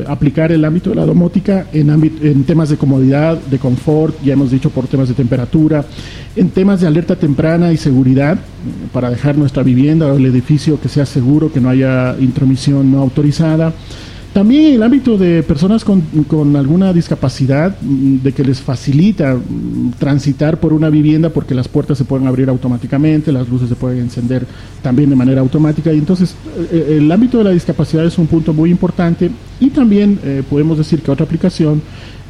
aplicar 0.08 0.51
el 0.51 0.65
ámbito 0.65 0.89
de 0.89 0.96
la 0.96 1.06
domótica 1.06 1.67
en, 1.72 1.89
en 1.89 2.44
temas 2.44 2.70
de 2.70 2.77
comodidad, 2.77 3.38
de 3.38 3.60
confort, 3.60 4.15
ya 4.24 4.34
hemos 4.34 4.51
dicho 4.51 4.70
por 4.70 4.88
temas 4.88 5.08
de 5.08 5.13
temperatura, 5.13 5.86
en 6.36 6.50
temas 6.50 6.82
de 6.82 6.88
alerta 6.88 7.15
temprana 7.15 7.72
y 7.72 7.77
seguridad, 7.77 8.38
para 8.91 9.10
dejar 9.10 9.38
nuestra 9.38 9.63
vivienda 9.63 10.08
o 10.08 10.17
el 10.17 10.25
edificio 10.25 10.79
que 10.79 10.89
sea 10.89 11.06
seguro, 11.06 11.51
que 11.51 11.62
no 11.62 11.70
haya 11.70 12.15
intromisión 12.20 12.91
no 12.91 13.00
autorizada. 13.00 13.74
También 14.38 14.65
en 14.65 14.74
el 14.75 14.84
ámbito 14.84 15.17
de 15.17 15.41
personas 15.41 15.84
con, 15.84 16.03
alguna 16.56 16.94
discapacidad, 16.94 17.75
mm, 17.82 18.17
de 18.17 18.34
que 18.34 18.44
les 18.44 18.62
facilita 18.62 19.34
mm, 19.34 19.94
transitar 19.98 20.60
por 20.60 20.74
una 20.74 20.91
vivienda 20.91 21.29
porque 21.29 21.56
las 21.56 21.67
puertas 21.67 21.98
se 21.98 22.06
pueden 22.06 22.27
abrir 22.27 22.48
automáticamente, 22.48 23.32
las 23.32 23.50
luces 23.50 23.67
se 23.67 23.74
pueden 23.74 23.98
encender 23.98 24.46
también 24.84 25.10
de 25.10 25.15
manera 25.15 25.41
automática. 25.41 25.91
Y 25.91 25.98
entonces 25.98 26.36
eh, 26.56 26.67
eh, 26.72 26.98
el 27.00 27.12
ámbito 27.12 27.39
de 27.39 27.46
la 27.46 27.50
discapacidad 27.50 28.06
es 28.06 28.15
un 28.20 28.27
punto 28.27 28.53
muy 28.53 28.70
importante 28.70 29.32
y 29.60 29.72
también 29.72 30.20
eh, 30.24 30.44
podemos 30.48 30.77
decir 30.77 31.01
que 31.01 31.10
otra 31.10 31.25
aplicación 31.25 31.82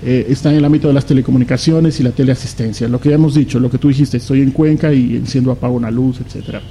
está 0.01 0.51
en 0.51 0.57
el 0.57 0.63
ámbito 0.63 0.87
de 0.87 0.93
las 0.93 1.05
telecomunicaciones 1.05 1.99
y 1.99 2.03
la 2.03 2.11
teleasistencia. 2.11 2.87
Lo 2.87 3.01
que 3.01 3.09
ya 3.09 3.15
hemos 3.15 3.35
dicho, 3.35 3.59
lo 3.59 3.69
que 3.69 3.79
tú 3.79 3.89
dijiste, 3.89 4.15
estoy 4.15 4.43
en 4.43 4.51
Cuenca 4.51 4.93
y 4.93 5.17
enciendo, 5.17 5.51
apago 5.51 5.75
una 5.75 5.91
luz, 5.91 6.21
etcétera. 6.21 6.61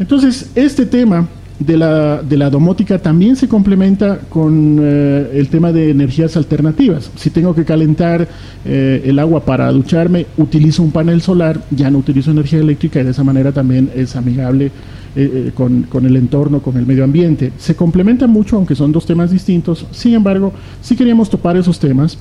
Entonces, 0.00 0.50
este 0.56 0.86
tema 0.86 1.28
de 1.64 1.76
la, 1.76 2.22
de 2.22 2.36
la 2.36 2.50
domótica 2.50 2.98
también 2.98 3.36
se 3.36 3.48
complementa 3.48 4.20
con 4.28 4.78
eh, 4.80 5.30
el 5.34 5.48
tema 5.48 5.72
de 5.72 5.90
energías 5.90 6.36
alternativas. 6.36 7.10
Si 7.16 7.30
tengo 7.30 7.54
que 7.54 7.64
calentar 7.64 8.26
eh, 8.64 9.02
el 9.04 9.18
agua 9.18 9.44
para 9.44 9.70
ducharme, 9.70 10.26
utilizo 10.36 10.82
un 10.82 10.90
panel 10.90 11.20
solar, 11.20 11.60
ya 11.70 11.90
no 11.90 11.98
utilizo 11.98 12.30
energía 12.30 12.60
eléctrica 12.60 13.00
y 13.00 13.04
de 13.04 13.10
esa 13.10 13.24
manera 13.24 13.52
también 13.52 13.90
es 13.94 14.16
amigable 14.16 14.70
eh, 15.14 15.52
con, 15.54 15.82
con, 15.84 16.06
el 16.06 16.16
entorno, 16.16 16.60
con 16.60 16.76
el 16.76 16.86
medio 16.86 17.04
ambiente. 17.04 17.52
Se 17.58 17.76
complementa 17.76 18.26
mucho, 18.26 18.56
aunque 18.56 18.74
son 18.74 18.92
dos 18.92 19.06
temas 19.06 19.30
distintos. 19.30 19.86
Sin 19.90 20.14
embargo, 20.14 20.52
sí 20.80 20.96
queríamos 20.96 21.28
topar 21.28 21.56
esos 21.56 21.78
temas 21.78 22.18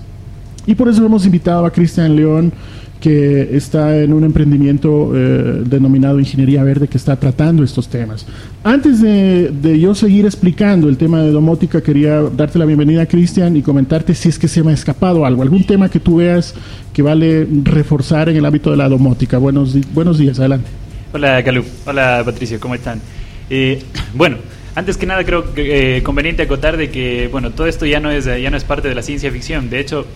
Y 0.66 0.76
por 0.76 0.90
eso 0.90 1.06
hemos 1.06 1.26
invitado 1.26 1.66
a 1.66 1.72
Cristian 1.72 2.16
León 2.16 2.54
que 3.02 3.58
está 3.58 3.98
en 3.98 4.14
un 4.14 4.24
emprendimiento 4.24 5.12
eh, 5.16 5.64
denominado 5.66 6.20
Ingeniería 6.20 6.64
Verde 6.64 6.88
que 6.88 6.98
está 6.98 7.16
tratando 7.16 7.64
estos 7.64 7.90
temas. 7.90 8.28
Antes 8.64 9.02
de, 9.02 9.80
yo 9.80 9.96
seguir 9.96 10.26
explicando 10.26 10.88
el 10.88 10.98
tema 10.98 11.22
de 11.22 11.32
domótica, 11.32 11.82
quería 11.82 12.22
darte 12.22 12.60
la 12.60 12.66
bienvenida, 12.66 13.08
Cristian, 13.08 13.58
y 13.58 13.64
comentarte 13.64 14.14
si 14.14 14.30
es 14.30 14.38
que 14.38 14.48
se 14.48 14.62
me 14.62 14.70
ha 14.70 14.76
escapado 14.76 15.26
algo, 15.26 15.42
algún 15.42 15.66
tema 15.66 15.90
que 15.90 16.00
tú 16.00 16.18
veas 16.18 16.54
que 16.94 17.02
vale 17.02 17.48
reforzar 17.64 18.30
en 18.30 18.38
el 18.38 18.46
ámbito 18.46 18.70
de 18.70 18.78
la 18.78 18.88
domótica. 18.88 19.40
Buenos, 19.40 19.76
buenos 19.94 20.20
días, 20.20 20.40
adelante. 20.40 20.70
Hola, 21.12 21.44
Calú. 21.44 21.66
Hola, 21.88 22.22
Patricio, 22.24 22.60
¿cómo 22.60 22.76
están? 22.76 23.02
Eh, 23.50 23.82
bueno, 24.14 24.38
antes 24.76 24.98
que 24.98 25.08
nada 25.08 25.24
creo 25.26 25.56
que 25.56 25.98
eh, 25.98 26.04
conveniente 26.04 26.44
acotar 26.44 26.78
de 26.78 26.92
que 26.92 27.28
bueno 27.30 27.52
todo 27.52 27.68
esto 27.68 27.86
ya 27.86 28.00
no 28.00 28.10
es 28.10 28.26
ya 28.26 28.50
no 28.50 28.56
es 28.56 28.64
parte 28.64 28.88
de 28.88 28.96
la 28.96 29.02
ciencia 29.02 29.30
ficción 29.30 29.70
de 29.70 29.82
hecho 29.82 30.08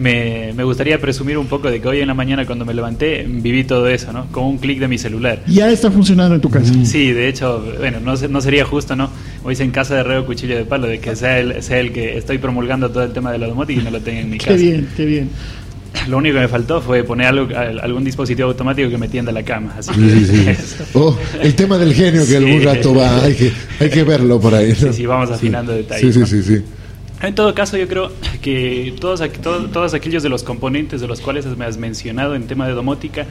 me, 0.00 0.52
me, 0.54 0.64
gustaría 0.64 1.00
presumir 1.00 1.36
un 1.38 1.46
poco 1.46 1.70
de 1.70 1.80
que 1.80 1.88
hoy 1.88 2.00
en 2.00 2.08
la 2.08 2.14
mañana 2.14 2.46
cuando 2.46 2.64
me 2.64 2.72
levanté 2.74 3.24
viví 3.28 3.64
todo 3.64 3.86
eso, 3.88 4.12
¿no? 4.12 4.26
Con 4.32 4.44
un 4.44 4.58
clic 4.58 4.78
de 4.80 4.88
mi 4.88 4.98
celular. 4.98 5.42
Ya 5.46 5.70
está 5.70 5.90
funcionando 5.90 6.34
en 6.34 6.40
tu 6.40 6.50
casa. 6.50 6.72
Sí, 6.84 7.12
de 7.12 7.28
hecho, 7.28 7.62
bueno, 7.78 8.00
no, 8.00 8.14
no 8.16 8.40
sería 8.40 8.64
justo, 8.64 8.96
¿no? 8.96 9.10
Hoy 9.44 9.56
en 9.60 9.70
casa 9.70 9.96
de 9.96 10.02
reo 10.02 10.24
cuchillo 10.24 10.56
de 10.56 10.64
palo, 10.64 10.86
de 10.86 11.00
que 11.00 11.14
sea 11.14 11.38
el, 11.38 11.62
sea 11.62 11.78
el 11.78 11.92
que 11.92 12.16
estoy 12.16 12.38
promulgando 12.38 12.90
todo 12.90 13.04
el 13.04 13.12
tema 13.12 13.30
de 13.30 13.38
la 13.38 13.46
domótica 13.46 13.80
y 13.80 13.84
no 13.84 13.90
lo 13.90 14.00
tenga 14.00 14.20
en 14.20 14.30
mi 14.30 14.38
casa. 14.38 14.50
Qué 14.50 14.56
bien, 14.56 14.88
qué 14.96 15.04
bien. 15.04 15.30
Lo 16.08 16.18
único 16.18 16.36
que 16.36 16.40
me 16.42 16.48
faltó 16.48 16.80
fue 16.80 17.02
poner 17.02 17.26
algo, 17.26 17.48
algún 17.56 18.04
dispositivo 18.04 18.48
automático 18.48 18.88
que 18.88 18.96
me 18.96 19.08
tienda 19.08 19.32
la 19.32 19.42
cama. 19.42 19.74
Así 19.76 19.92
sí, 19.92 20.26
sí, 20.26 20.46
oh, 20.94 21.16
el 21.42 21.54
tema 21.54 21.78
del 21.78 21.92
genio 21.92 22.26
que 22.26 22.36
algún 22.38 22.62
rato 22.62 22.94
va, 22.94 23.24
hay 23.24 23.34
que, 23.34 23.52
hay 23.80 23.90
que 23.90 24.04
verlo 24.04 24.40
por 24.40 24.54
ahí. 24.54 24.74
Sí, 24.74 24.92
sí, 24.92 25.06
vamos 25.06 25.30
afinando 25.30 25.72
detalles. 25.72 26.14
Sí, 26.14 26.24
sí, 26.24 26.42
sí, 26.42 26.42
sí. 26.42 26.64
En 27.22 27.34
todo 27.34 27.54
caso, 27.54 27.76
yo 27.76 27.86
creo 27.86 28.10
que 28.40 28.94
todos, 28.98 29.20
aquellos 29.94 30.22
de 30.22 30.28
los 30.30 30.42
componentes 30.42 31.02
de 31.02 31.06
los 31.06 31.20
cuales 31.20 31.44
me 31.56 31.66
has 31.66 31.76
mencionado 31.76 32.34
en 32.34 32.46
tema 32.46 32.66
de 32.66 32.72
domótica 32.72 33.26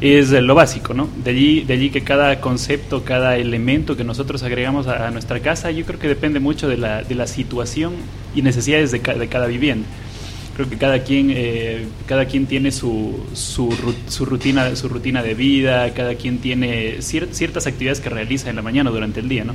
es 0.00 0.30
lo 0.30 0.54
básico, 0.54 0.94
¿no? 0.94 1.08
De 1.24 1.32
allí, 1.32 1.62
de 1.62 1.74
allí 1.74 1.90
que 1.90 2.02
cada 2.02 2.40
concepto, 2.40 3.02
cada 3.02 3.36
elemento 3.36 3.96
que 3.96 4.04
nosotros 4.04 4.44
agregamos 4.44 4.86
a, 4.86 5.10
nuestra 5.10 5.40
casa, 5.40 5.72
yo 5.72 5.84
creo 5.84 5.98
que 5.98 6.06
depende 6.06 6.38
mucho 6.38 6.68
de 6.68 6.76
la, 6.76 7.02
de 7.02 7.16
la 7.16 7.26
situación 7.26 7.94
y 8.36 8.42
necesidades 8.42 8.92
de, 8.92 9.00
de 9.00 9.28
cada 9.28 9.46
vivienda. 9.46 9.88
Creo 10.54 10.70
que 10.70 10.76
cada 10.76 11.04
quien, 11.04 11.32
eh, 11.34 11.86
cada 12.06 12.26
quien 12.26 12.46
tiene 12.46 12.70
su, 12.70 13.14
rutina, 14.26 14.76
su 14.76 14.88
rutina 14.88 15.22
de 15.24 15.34
vida, 15.34 15.92
cada 15.94 16.14
quien 16.14 16.38
tiene 16.38 17.02
ciertas 17.02 17.66
actividades 17.66 18.00
que 18.00 18.10
realiza 18.10 18.50
en 18.50 18.56
la 18.56 18.62
mañana 18.62 18.90
durante 18.90 19.20
el 19.20 19.28
día, 19.28 19.44
¿no? 19.44 19.54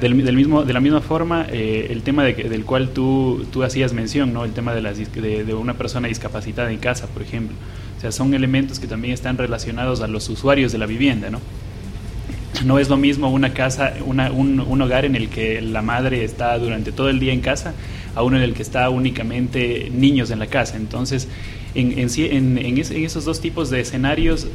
Del, 0.00 0.14
mismo, 0.14 0.64
de 0.64 0.72
la 0.72 0.80
misma 0.80 1.00
forma, 1.00 1.46
eh, 1.50 1.88
el 1.90 2.02
tema 2.02 2.24
del 2.24 2.64
cual 2.64 2.90
tú, 2.90 3.44
tú 3.52 3.64
hacías 3.64 3.92
mención, 3.92 4.32
¿no? 4.32 4.44
el 4.44 4.52
tema 4.52 4.74
de, 4.74 4.80
las, 4.80 4.98
de, 4.98 5.54
una 5.54 5.74
persona 5.74 6.08
discapacitada 6.08 6.70
en 6.70 6.78
casa, 6.78 7.06
por 7.08 7.22
ejemplo. 7.22 7.56
O 7.98 8.00
sea, 8.00 8.12
son 8.12 8.34
elementos 8.34 8.78
que 8.78 8.86
también 8.86 9.12
están 9.12 9.36
relacionados 9.36 10.00
a 10.00 10.06
los 10.06 10.28
usuarios 10.28 10.70
de 10.72 10.78
la 10.78 10.86
vivienda. 10.86 11.28
No, 11.30 11.40
no 12.64 12.78
es 12.78 12.88
lo 12.88 12.96
mismo 12.96 13.30
una 13.30 13.52
casa, 13.52 13.94
una, 14.04 14.30
un, 14.30 14.60
un, 14.60 14.82
hogar 14.82 15.04
en 15.04 15.16
el 15.16 15.28
que 15.28 15.60
la 15.60 15.82
madre 15.82 16.24
está 16.24 16.56
durante 16.58 16.92
todo 16.92 17.08
el 17.08 17.18
día 17.18 17.32
en 17.32 17.40
casa, 17.40 17.74
a 18.14 18.22
uno 18.22 18.36
en 18.36 18.44
el 18.44 18.54
que 18.54 18.62
está 18.62 18.88
únicamente 18.90 19.90
niños 19.92 20.30
en 20.30 20.38
la 20.38 20.46
casa. 20.46 20.76
Entonces, 20.76 21.28
en, 21.74 21.98
en, 21.98 22.08
en, 22.58 22.58
en 22.58 22.78
esos 22.78 23.24
dos 23.24 23.40
tipos 23.40 23.70
de 23.70 23.80
escenarios, 23.80 24.46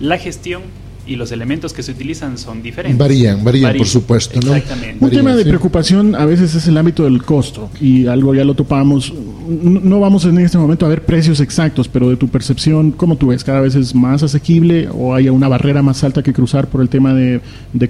la 0.00 0.18
gestión 0.18 0.62
y 1.06 1.16
los 1.16 1.32
elementos 1.32 1.72
que 1.72 1.82
se 1.82 1.92
utilizan 1.92 2.38
son 2.38 2.62
diferentes. 2.62 2.98
Varían, 2.98 3.42
varían, 3.42 3.76
por 3.76 3.86
supuesto. 3.86 4.38
Exactamente. 4.38 5.04
Un 5.04 5.10
tema 5.10 5.34
de 5.34 5.44
preocupación 5.44 6.14
a 6.14 6.24
veces 6.24 6.54
es 6.54 6.66
el 6.68 6.76
ámbito 6.76 7.04
del 7.04 7.22
costo 7.22 7.70
y 7.80 8.06
algo 8.06 8.34
ya 8.34 8.44
lo 8.44 8.54
topamos. 8.54 9.12
No 9.12 10.00
vamos 10.00 10.24
en 10.24 10.38
este 10.38 10.58
momento 10.58 10.86
a 10.86 10.88
ver 10.88 11.04
precios 11.04 11.40
exactos, 11.40 11.88
pero 11.88 12.08
de 12.08 12.16
tu 12.16 12.28
percepción, 12.28 12.92
¿cómo 12.92 13.16
tú 13.16 13.28
ves? 13.28 13.44
¿Cada 13.44 13.60
vez 13.60 13.74
es 13.74 13.94
más 13.94 14.22
asequible 14.22 14.88
o 14.92 15.14
hay 15.14 15.28
una 15.28 15.48
barrera 15.48 15.82
más 15.82 16.04
alta 16.04 16.22
que 16.22 16.32
cruzar 16.32 16.68
por 16.68 16.80
el 16.80 16.88
tema 16.88 17.14
de, 17.14 17.40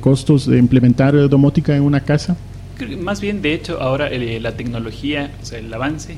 costos 0.00 0.46
de 0.46 0.58
implementar 0.58 1.28
domótica 1.28 1.76
en 1.76 1.82
una 1.82 2.00
casa? 2.00 2.36
Más 2.98 3.20
bien, 3.20 3.42
de 3.42 3.52
hecho, 3.52 3.82
ahora 3.82 4.08
eh, 4.08 4.40
la 4.40 4.56
tecnología, 4.56 5.30
o 5.42 5.44
sea, 5.44 5.58
el 5.58 5.72
avance 5.72 6.16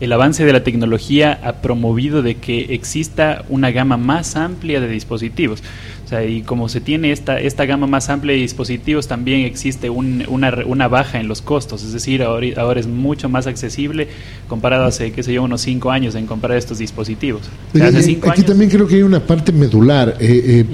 el 0.00 0.12
avance 0.12 0.44
de 0.44 0.52
la 0.52 0.64
tecnología 0.64 1.38
ha 1.42 1.62
promovido 1.62 2.22
de 2.22 2.36
que 2.36 2.74
exista 2.74 3.44
una 3.48 3.70
gama 3.70 3.96
más 3.96 4.36
amplia 4.36 4.80
de 4.80 4.88
dispositivos. 4.88 5.62
O 6.04 6.08
sea, 6.08 6.24
y 6.24 6.42
como 6.42 6.68
se 6.68 6.80
tiene 6.80 7.12
esta, 7.12 7.40
esta 7.40 7.64
gama 7.64 7.86
más 7.86 8.10
amplia 8.10 8.34
de 8.34 8.40
dispositivos, 8.40 9.08
también 9.08 9.40
existe 9.40 9.88
una, 9.88 10.26
una, 10.66 10.88
baja 10.88 11.18
en 11.18 11.28
los 11.28 11.40
costos. 11.40 11.82
Es 11.82 11.92
decir, 11.92 12.22
ahora, 12.22 12.46
ahora, 12.58 12.80
es 12.80 12.86
mucho 12.86 13.28
más 13.30 13.46
accesible 13.46 14.08
comparado 14.46 14.84
hace, 14.84 15.12
qué 15.12 15.22
sé 15.22 15.32
yo, 15.32 15.42
unos 15.42 15.62
cinco 15.62 15.90
años 15.90 16.14
en 16.14 16.26
comprar 16.26 16.58
estos 16.58 16.78
dispositivos. 16.78 17.42
aquí 17.74 18.42
también 18.42 18.70
creo 18.70 18.86
que 18.86 18.96
hay 18.96 19.02
una 19.02 19.20
parte 19.20 19.50
medular. 19.50 20.16
Eh, 20.20 20.66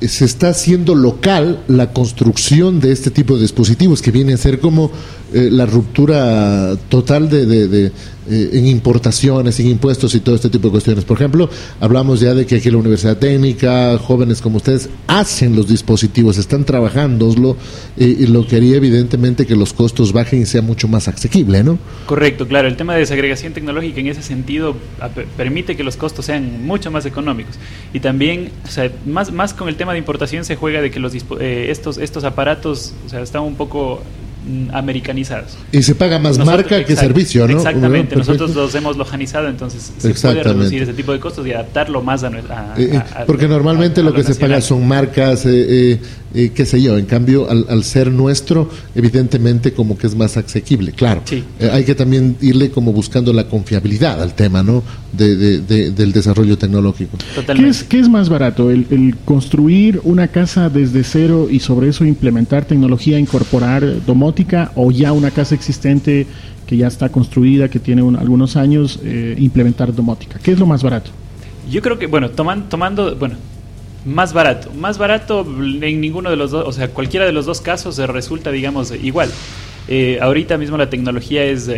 eh, 0.00 0.08
se 0.08 0.24
está 0.24 0.48
haciendo 0.48 0.96
local 0.96 1.62
la 1.68 1.92
construcción 1.92 2.80
de 2.80 2.90
este 2.90 3.10
tipo 3.10 3.36
de 3.36 3.42
dispositivos 3.42 4.02
que 4.02 4.10
viene 4.10 4.32
a 4.32 4.36
ser 4.36 4.58
como 4.58 4.90
eh, 5.34 5.48
la 5.50 5.66
ruptura 5.66 6.76
total 6.88 7.28
de, 7.28 7.86
eh, 7.86 8.50
en 8.52 8.66
importaciones, 8.66 9.58
en 9.60 9.68
impuestos 9.68 10.14
y 10.14 10.20
todo 10.20 10.34
este 10.34 10.48
tipo 10.48 10.68
de 10.68 10.72
cuestiones. 10.72 11.04
Por 11.04 11.16
ejemplo, 11.16 11.48
hablamos 11.80 12.20
ya 12.20 12.34
de 12.34 12.46
que 12.46 12.56
aquí 12.56 12.70
la 12.70 12.78
Universidad 12.78 13.16
Técnica, 13.16 13.98
jóvenes 13.98 14.40
como 14.40 14.58
ustedes, 14.58 14.88
hacen 15.06 15.56
los 15.56 15.68
dispositivos, 15.68 16.38
están 16.38 16.64
trabajándoslo 16.64 17.56
y 17.96 18.26
lo 18.26 18.46
que 18.46 18.56
haría 18.56 18.76
evidentemente 18.76 19.46
que 19.46 19.56
los 19.56 19.72
costos 19.72 20.12
bajen 20.12 20.42
y 20.42 20.46
sea 20.46 20.62
mucho 20.62 20.88
más 20.88 21.08
asequible, 21.08 21.64
¿no? 21.64 21.78
Correcto, 22.06 22.46
claro. 22.46 22.68
El 22.68 22.76
tema 22.76 22.94
de 22.94 23.00
desagregación 23.00 23.52
tecnológica 23.52 24.00
en 24.00 24.06
ese 24.06 24.22
sentido 24.22 24.76
permite 25.36 25.76
que 25.76 25.84
los 25.84 25.96
costos 25.96 26.26
sean 26.26 26.64
mucho 26.64 26.90
más 26.90 27.06
económicos. 27.06 27.56
Y 27.92 28.00
también, 28.00 28.50
o 28.64 28.68
sea, 28.68 28.90
más, 29.06 29.32
más 29.32 29.54
con 29.54 29.68
el 29.68 29.76
tema 29.76 29.92
de 29.92 29.98
importación 29.98 30.44
se 30.44 30.56
juega 30.56 30.80
de 30.80 30.90
que 30.90 31.00
los 31.00 31.14
eh, 31.14 31.66
estos, 31.70 31.98
estos 31.98 32.24
aparatos 32.24 32.94
o 33.06 33.08
sea, 33.08 33.20
están 33.20 33.42
un 33.42 33.54
poco 33.54 34.02
Mm, 34.44 34.74
americanizados. 34.74 35.52
Y 35.70 35.82
se 35.82 35.94
paga 35.94 36.18
más 36.18 36.36
marca 36.36 36.84
que 36.84 36.96
servicio, 36.96 37.46
¿no? 37.46 37.58
Exactamente, 37.58 38.16
nosotros 38.22 38.52
los 38.56 38.74
hemos 38.74 38.96
lojanizado, 38.96 39.46
entonces 39.46 39.92
se 39.96 40.14
puede 40.14 40.42
reducir 40.42 40.82
ese 40.82 40.94
tipo 40.94 41.12
de 41.12 41.20
costos 41.20 41.46
y 41.46 41.52
adaptarlo 41.52 42.02
más 42.02 42.24
a... 42.24 42.30
nuestra 42.30 42.74
eh, 42.76 42.90
eh, 42.92 43.02
porque 43.24 43.46
normalmente 43.46 44.02
lo 44.02 44.12
que 44.12 44.24
se 44.24 44.34
paga 44.34 44.60
son 44.60 44.88
marcas, 44.88 45.44
eh, 45.46 46.00
qué 46.32 46.66
sé 46.66 46.82
yo, 46.82 46.98
en 46.98 47.06
cambio 47.06 47.48
al, 47.48 47.84
ser 47.84 48.10
nuestro, 48.10 48.68
evidentemente 48.96 49.74
como 49.74 49.96
que 49.96 50.08
es 50.08 50.16
más 50.16 50.36
asequible, 50.36 50.90
claro. 50.90 51.22
hay 51.72 51.84
que 51.84 51.94
también 51.94 52.36
irle 52.40 52.72
como 52.72 52.92
buscando 52.92 53.32
la 53.32 53.46
confiabilidad 53.46 54.20
al 54.20 54.34
tema, 54.34 54.64
¿no? 54.64 54.82
De, 55.12 55.60
del 55.60 56.12
desarrollo 56.12 56.56
tecnológico. 56.56 57.18
¿Qué 57.54 57.68
es, 57.68 57.84
¿Qué 57.84 58.00
es 58.00 58.08
más 58.08 58.30
barato? 58.30 58.70
El, 58.70 58.86
el 58.90 59.14
construir 59.24 60.00
una 60.04 60.28
casa 60.28 60.70
desde 60.70 61.04
cero 61.04 61.48
y 61.50 61.60
sobre 61.60 61.90
eso 61.90 62.04
implementar 62.06 62.64
tecnología, 62.64 63.18
incorporar 63.18 64.04
domótica 64.06 64.31
o 64.74 64.90
ya 64.90 65.12
una 65.12 65.30
casa 65.30 65.54
existente 65.54 66.26
que 66.66 66.76
ya 66.76 66.86
está 66.86 67.08
construida, 67.08 67.68
que 67.68 67.78
tiene 67.78 68.02
algunos 68.18 68.56
años, 68.56 68.98
eh, 69.02 69.34
implementar 69.38 69.94
domótica? 69.94 70.38
¿Qué 70.42 70.52
es 70.52 70.58
lo 70.58 70.66
más 70.66 70.82
barato? 70.82 71.10
Yo 71.70 71.82
creo 71.82 71.98
que, 71.98 72.06
bueno, 72.06 72.30
toman, 72.30 72.68
tomando, 72.68 73.14
bueno, 73.16 73.36
más 74.04 74.32
barato. 74.32 74.70
Más 74.72 74.98
barato 74.98 75.46
en 75.46 76.00
ninguno 76.00 76.30
de 76.30 76.36
los 76.36 76.50
dos, 76.50 76.66
o 76.66 76.72
sea, 76.72 76.88
cualquiera 76.88 77.26
de 77.26 77.32
los 77.32 77.46
dos 77.46 77.60
casos 77.60 77.98
resulta, 77.98 78.50
digamos, 78.50 78.92
igual. 79.02 79.30
Eh, 79.88 80.18
ahorita 80.20 80.58
mismo 80.58 80.76
la 80.76 80.88
tecnología 80.90 81.44
es 81.44 81.70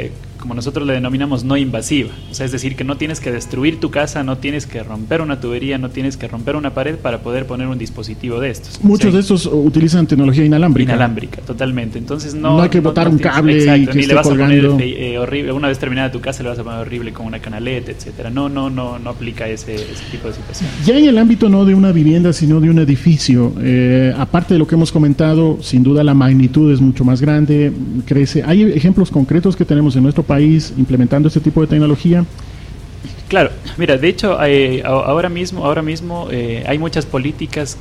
como 0.44 0.52
nosotros 0.52 0.86
le 0.86 0.92
denominamos, 0.92 1.42
no 1.42 1.56
invasiva. 1.56 2.10
O 2.30 2.34
sea, 2.34 2.44
es 2.44 2.52
decir, 2.52 2.76
que 2.76 2.84
no 2.84 2.98
tienes 2.98 3.18
que 3.18 3.32
destruir 3.32 3.80
tu 3.80 3.90
casa, 3.90 4.22
no 4.24 4.36
tienes 4.36 4.66
que 4.66 4.82
romper 4.82 5.22
una 5.22 5.40
tubería, 5.40 5.78
no 5.78 5.88
tienes 5.88 6.18
que 6.18 6.28
romper 6.28 6.54
una 6.54 6.74
pared 6.74 6.96
para 6.96 7.22
poder 7.22 7.46
poner 7.46 7.66
un 7.66 7.78
dispositivo 7.78 8.40
de 8.40 8.50
estos. 8.50 8.84
Muchos 8.84 9.14
de 9.14 9.20
estos 9.20 9.46
utilizan 9.46 10.06
tecnología 10.06 10.44
inalámbrica. 10.44 10.92
Inalámbrica, 10.92 11.40
totalmente. 11.40 11.96
Entonces 11.98 12.34
no... 12.34 12.58
No 12.58 12.62
hay 12.62 12.68
que 12.68 12.80
botar 12.80 13.08
un 13.08 13.16
cable 13.16 13.56
y 13.56 13.86
que 13.86 14.00
ni 14.00 14.04
le 14.04 14.12
vas 14.12 14.26
a 14.26 14.34
poner 14.34 14.66
eh, 14.80 15.18
horrible. 15.18 15.52
Una 15.52 15.68
vez 15.68 15.78
terminada 15.78 16.12
tu 16.12 16.20
casa 16.20 16.42
le 16.42 16.50
vas 16.50 16.58
a 16.58 16.62
poner 16.62 16.80
horrible 16.80 17.14
con 17.14 17.24
una 17.24 17.38
canaleta, 17.38 17.92
etcétera. 17.92 18.28
No, 18.28 18.50
no, 18.50 18.68
no, 18.68 18.98
no 18.98 19.08
aplica 19.08 19.48
ese, 19.48 19.76
tipo 20.10 20.28
de 20.28 20.34
situación. 20.34 20.68
Ya 20.84 20.98
en 20.98 21.06
el 21.06 21.16
ámbito 21.16 21.48
no 21.48 21.64
de 21.64 21.74
una 21.74 21.90
vivienda, 21.90 22.34
sino 22.34 22.60
de 22.60 22.68
un 22.68 22.80
edificio, 22.80 23.54
eh, 23.62 24.12
aparte 24.14 24.52
de 24.52 24.58
lo 24.58 24.66
que 24.66 24.74
hemos 24.74 24.92
comentado, 24.92 25.56
sin 25.62 25.82
duda 25.82 26.04
la 26.04 26.12
magnitud 26.12 26.70
es 26.70 26.82
mucho 26.82 27.02
más 27.02 27.22
grande, 27.22 27.72
crece. 28.04 28.42
Hay 28.44 28.62
ejemplos 28.62 29.10
concretos 29.10 29.56
que 29.56 29.64
tenemos 29.64 29.96
en 29.96 30.02
nuestro 30.02 30.22
país 30.22 30.33
país 30.34 30.72
implementando 30.76 31.28
este 31.28 31.40
tipo 31.40 31.60
de 31.60 31.68
tecnología? 31.68 32.24
Claro, 33.28 33.50
mira, 33.78 33.96
de 33.96 34.08
hecho, 34.08 34.38
eh, 34.44 34.82
ahora 34.84 35.28
mismo, 35.28 35.64
ahora 35.64 35.82
mismo 35.82 36.28
eh, 36.30 36.64
hay 36.66 36.78
muchas 36.78 37.06
políticas 37.06 37.76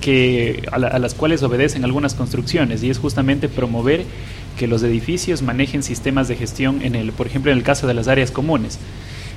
que, 0.00 0.62
a, 0.70 0.98
las 0.98 1.14
cuales 1.14 1.42
obedecen 1.42 1.84
algunas 1.84 2.14
construcciones 2.14 2.82
y 2.82 2.90
es 2.90 2.98
justamente 2.98 3.48
promover 3.48 4.04
que 4.58 4.66
los 4.66 4.82
edificios 4.82 5.42
manejen 5.42 5.82
sistemas 5.82 6.28
de 6.28 6.36
gestión, 6.36 6.82
en 6.82 6.94
el, 6.94 7.12
por 7.12 7.26
ejemplo, 7.26 7.50
en 7.50 7.58
el 7.58 7.64
caso 7.64 7.86
de 7.86 7.94
las 7.94 8.06
áreas 8.08 8.30
comunes. 8.30 8.78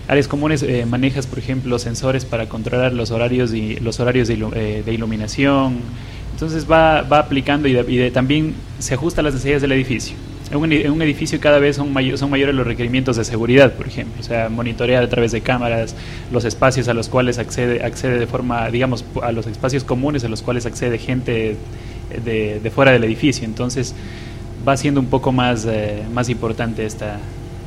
Áreas 0.07 0.27
comunes 0.27 0.63
eh, 0.63 0.85
manejas, 0.85 1.25
por 1.27 1.39
ejemplo, 1.39 1.79
sensores 1.79 2.23
para 2.23 2.47
controlar 2.47 2.93
los 2.93 3.11
horarios 3.11 3.53
y 3.53 3.75
los 3.79 3.99
horarios 3.99 4.27
de, 4.27 4.93
iluminación. 4.93 5.79
Entonces 6.33 6.65
va, 6.69 7.01
va 7.01 7.19
aplicando 7.19 7.67
y, 7.67 8.11
también 8.11 8.53
se 8.79 8.93
ajusta 8.93 9.21
a 9.21 9.23
las 9.23 9.33
necesidades 9.33 9.61
del 9.63 9.71
edificio. 9.71 10.15
En 10.51 10.91
un, 10.91 11.01
edificio 11.01 11.39
cada 11.39 11.59
vez 11.59 11.75
son, 11.75 11.93
son 12.15 12.29
mayores 12.29 12.55
los 12.55 12.65
requerimientos 12.65 13.17
de 13.17 13.25
seguridad, 13.25 13.73
por 13.73 13.87
ejemplo, 13.87 14.19
o 14.19 14.23
sea, 14.23 14.49
monitorear 14.49 15.03
a 15.03 15.09
través 15.09 15.31
de 15.31 15.41
cámaras 15.41 15.95
los 16.31 16.45
espacios 16.45 16.87
a 16.87 16.93
los 16.93 17.09
cuales 17.09 17.37
accede, 17.37 17.83
accede 17.83 18.17
de 18.19 18.27
forma, 18.27 18.69
digamos, 18.69 19.03
a 19.21 19.31
los 19.31 19.47
espacios 19.47 19.83
comunes 19.83 20.23
a 20.23 20.29
los 20.29 20.41
cuales 20.41 20.65
accede 20.65 20.97
gente 20.97 21.57
de, 22.23 22.71
fuera 22.73 22.91
del 22.91 23.03
edificio. 23.03 23.45
Entonces, 23.45 23.93
va 24.67 24.77
siendo 24.77 24.99
un 24.99 25.07
poco 25.07 25.31
más, 25.31 25.65
eh, 25.65 26.03
más 26.13 26.29
importante 26.29 26.85
esta, 26.85 27.19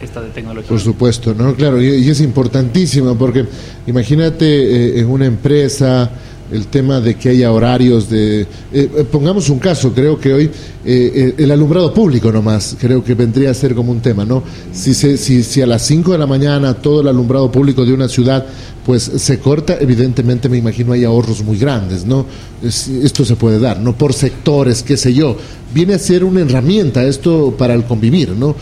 esta 0.03 0.23
tecnología. 0.29 0.69
Por 0.69 0.81
supuesto, 0.81 1.35
¿no? 1.35 1.55
Claro, 1.55 1.81
y, 1.83 2.09
es 2.09 2.21
importantísimo 2.21 3.17
porque 3.17 3.45
imagínate 3.87 4.47
eh, 4.47 5.01
en 5.01 5.09
una 5.09 5.27
empresa 5.27 6.11
el 6.53 6.67
tema 6.67 7.01
de 7.01 7.15
que 7.17 7.31
haya 7.31 7.53
horarios 7.53 8.09
de... 8.09 8.43
Eh, 8.43 8.47
eh, 8.73 9.07
pongamos 9.11 9.49
un 9.49 9.59
caso, 9.59 9.93
creo 9.93 10.19
que 10.19 10.33
hoy 10.33 10.51
el 10.83 11.51
alumbrado 11.51 11.93
público 11.93 12.33
nomás, 12.33 12.77
creo 12.81 13.05
que 13.05 13.15
vendría 13.15 13.51
a 13.51 13.55
ser 13.55 13.75
como 13.75 13.93
un 13.93 14.01
tema, 14.01 14.25
¿no? 14.25 14.43
Si, 14.73 14.95
se, 14.95 15.19
si, 15.19 15.43
si 15.43 15.61
a 15.61 15.67
las 15.67 15.83
5 15.83 16.13
de 16.13 16.19
la 16.19 16.27
mañana 16.27 16.73
todo 16.75 17.03
el 17.03 17.09
alumbrado 17.09 17.53
público 17.53 17.85
de 17.85 17.93
una 17.93 18.09
ciudad 18.09 18.47
pues 18.85 19.03
se 19.03 19.39
corta, 19.39 19.77
evidentemente 19.79 20.49
me 20.49 20.57
imagino 20.57 20.93
hay 20.93 21.05
ahorros 21.05 21.45
muy 21.45 21.59
grandes, 21.59 22.05
¿no? 22.05 22.27
esto 22.63 23.25
se 23.25 23.37
puede 23.37 23.59
dar, 23.59 23.81
¿no? 23.81 23.97
Por 23.97 24.13
sectores, 24.13 24.83
qué 24.83 24.97
sé 24.97 25.15
yo. 25.15 25.37
Viene 25.73 25.95
a 25.95 25.99
ser 25.99 26.25
una 26.25 26.41
herramienta 26.41 27.05
esto 27.05 27.55
para 27.57 27.75
el 27.75 27.85
convivir, 27.85 28.31
¿no? 28.31 28.57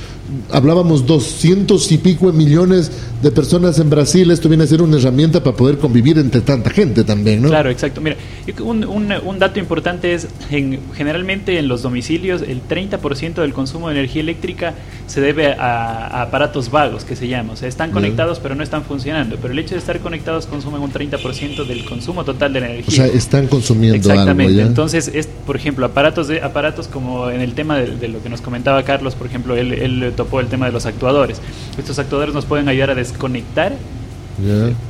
hablábamos 0.51 1.07
doscientos 1.07 1.91
y 1.93 1.99
pico 1.99 2.33
millones 2.33 2.91
de 3.23 3.31
personas 3.33 3.79
en 3.79 3.91
Brasil, 3.91 4.31
esto 4.31 4.49
viene 4.49 4.65
a 4.65 4.67
ser 4.67 4.83
una 4.83 4.97
herramienta 4.97 5.43
para 5.43 5.57
poder 5.57 5.79
convivir 5.79 6.19
entre 6.19 6.41
tanta 6.41 6.71
gente 6.71 7.03
también, 7.03 7.43
¿no? 7.43 7.49
Claro, 7.49 7.71
exacto. 7.71 8.01
Mira, 8.01 8.17
un, 8.61 8.85
un, 8.85 9.39
dato 9.39 9.59
importante 9.59 10.15
es, 10.15 10.29
en, 10.51 10.79
generalmente 10.95 11.59
en 11.59 11.67
los 11.67 11.83
domicilios, 11.83 12.43
el 12.43 12.63
30% 12.63 13.35
del 13.35 13.53
consumo 13.53 13.89
de 13.89 13.97
energía 13.97 14.23
eléctrica 14.23 14.75
se 15.07 15.21
debe 15.21 15.53
a, 15.53 16.23
aparatos 16.23 16.71
vagos, 16.71 17.05
que 17.05 17.17
se 17.17 17.27
llama. 17.27 17.55
O 17.55 17.57
sea, 17.57 17.69
están 17.69 17.91
conectados 17.91 18.39
pero 18.41 18.55
no 18.55 18.63
están 18.63 18.85
funcionando. 18.85 19.37
Pero 19.41 19.53
el 19.53 19.59
hecho 19.59 19.75
de 19.75 19.81
estar 19.81 19.99
conectados 20.01 20.47
consumen 20.47 20.81
un 20.81 20.93
30% 20.93 21.67
del 21.67 21.85
consumo 21.85 22.25
total 22.25 22.53
de 22.53 22.61
la 22.61 22.67
energía. 22.71 23.05
O 23.05 23.09
sea, 23.09 23.17
están 23.17 23.47
consumiendo 23.49 23.97
Exactamente. 23.97 24.55
Algo, 24.55 24.69
Entonces, 24.69 25.11
es, 25.13 25.27
por 25.27 25.57
ejemplo, 25.57 25.87
aparatos, 25.87 26.29
de, 26.29 26.41
aparatos 26.43 26.87
como 26.87 26.98
en 27.31 27.41
el 27.41 27.55
tema 27.55 27.79
de, 27.79 28.09
lo 28.09 28.23
que 28.23 28.29
nos 28.29 28.41
comentaba 28.41 28.83
Carlos, 28.83 29.15
por 29.15 29.27
ejemplo, 29.27 29.57
él, 29.57 29.73
él 29.73 30.13
topó 30.17 30.41
el 30.41 30.49
tema 30.49 30.67
de 30.67 30.73
los 30.73 30.87
actuadores. 30.87 31.41
Estos 31.77 31.99
actuadores 31.99 32.35
nos 32.35 32.45
pueden 32.45 32.69
ayudar 32.69 32.91
a 32.91 32.95
desconectar 32.95 33.73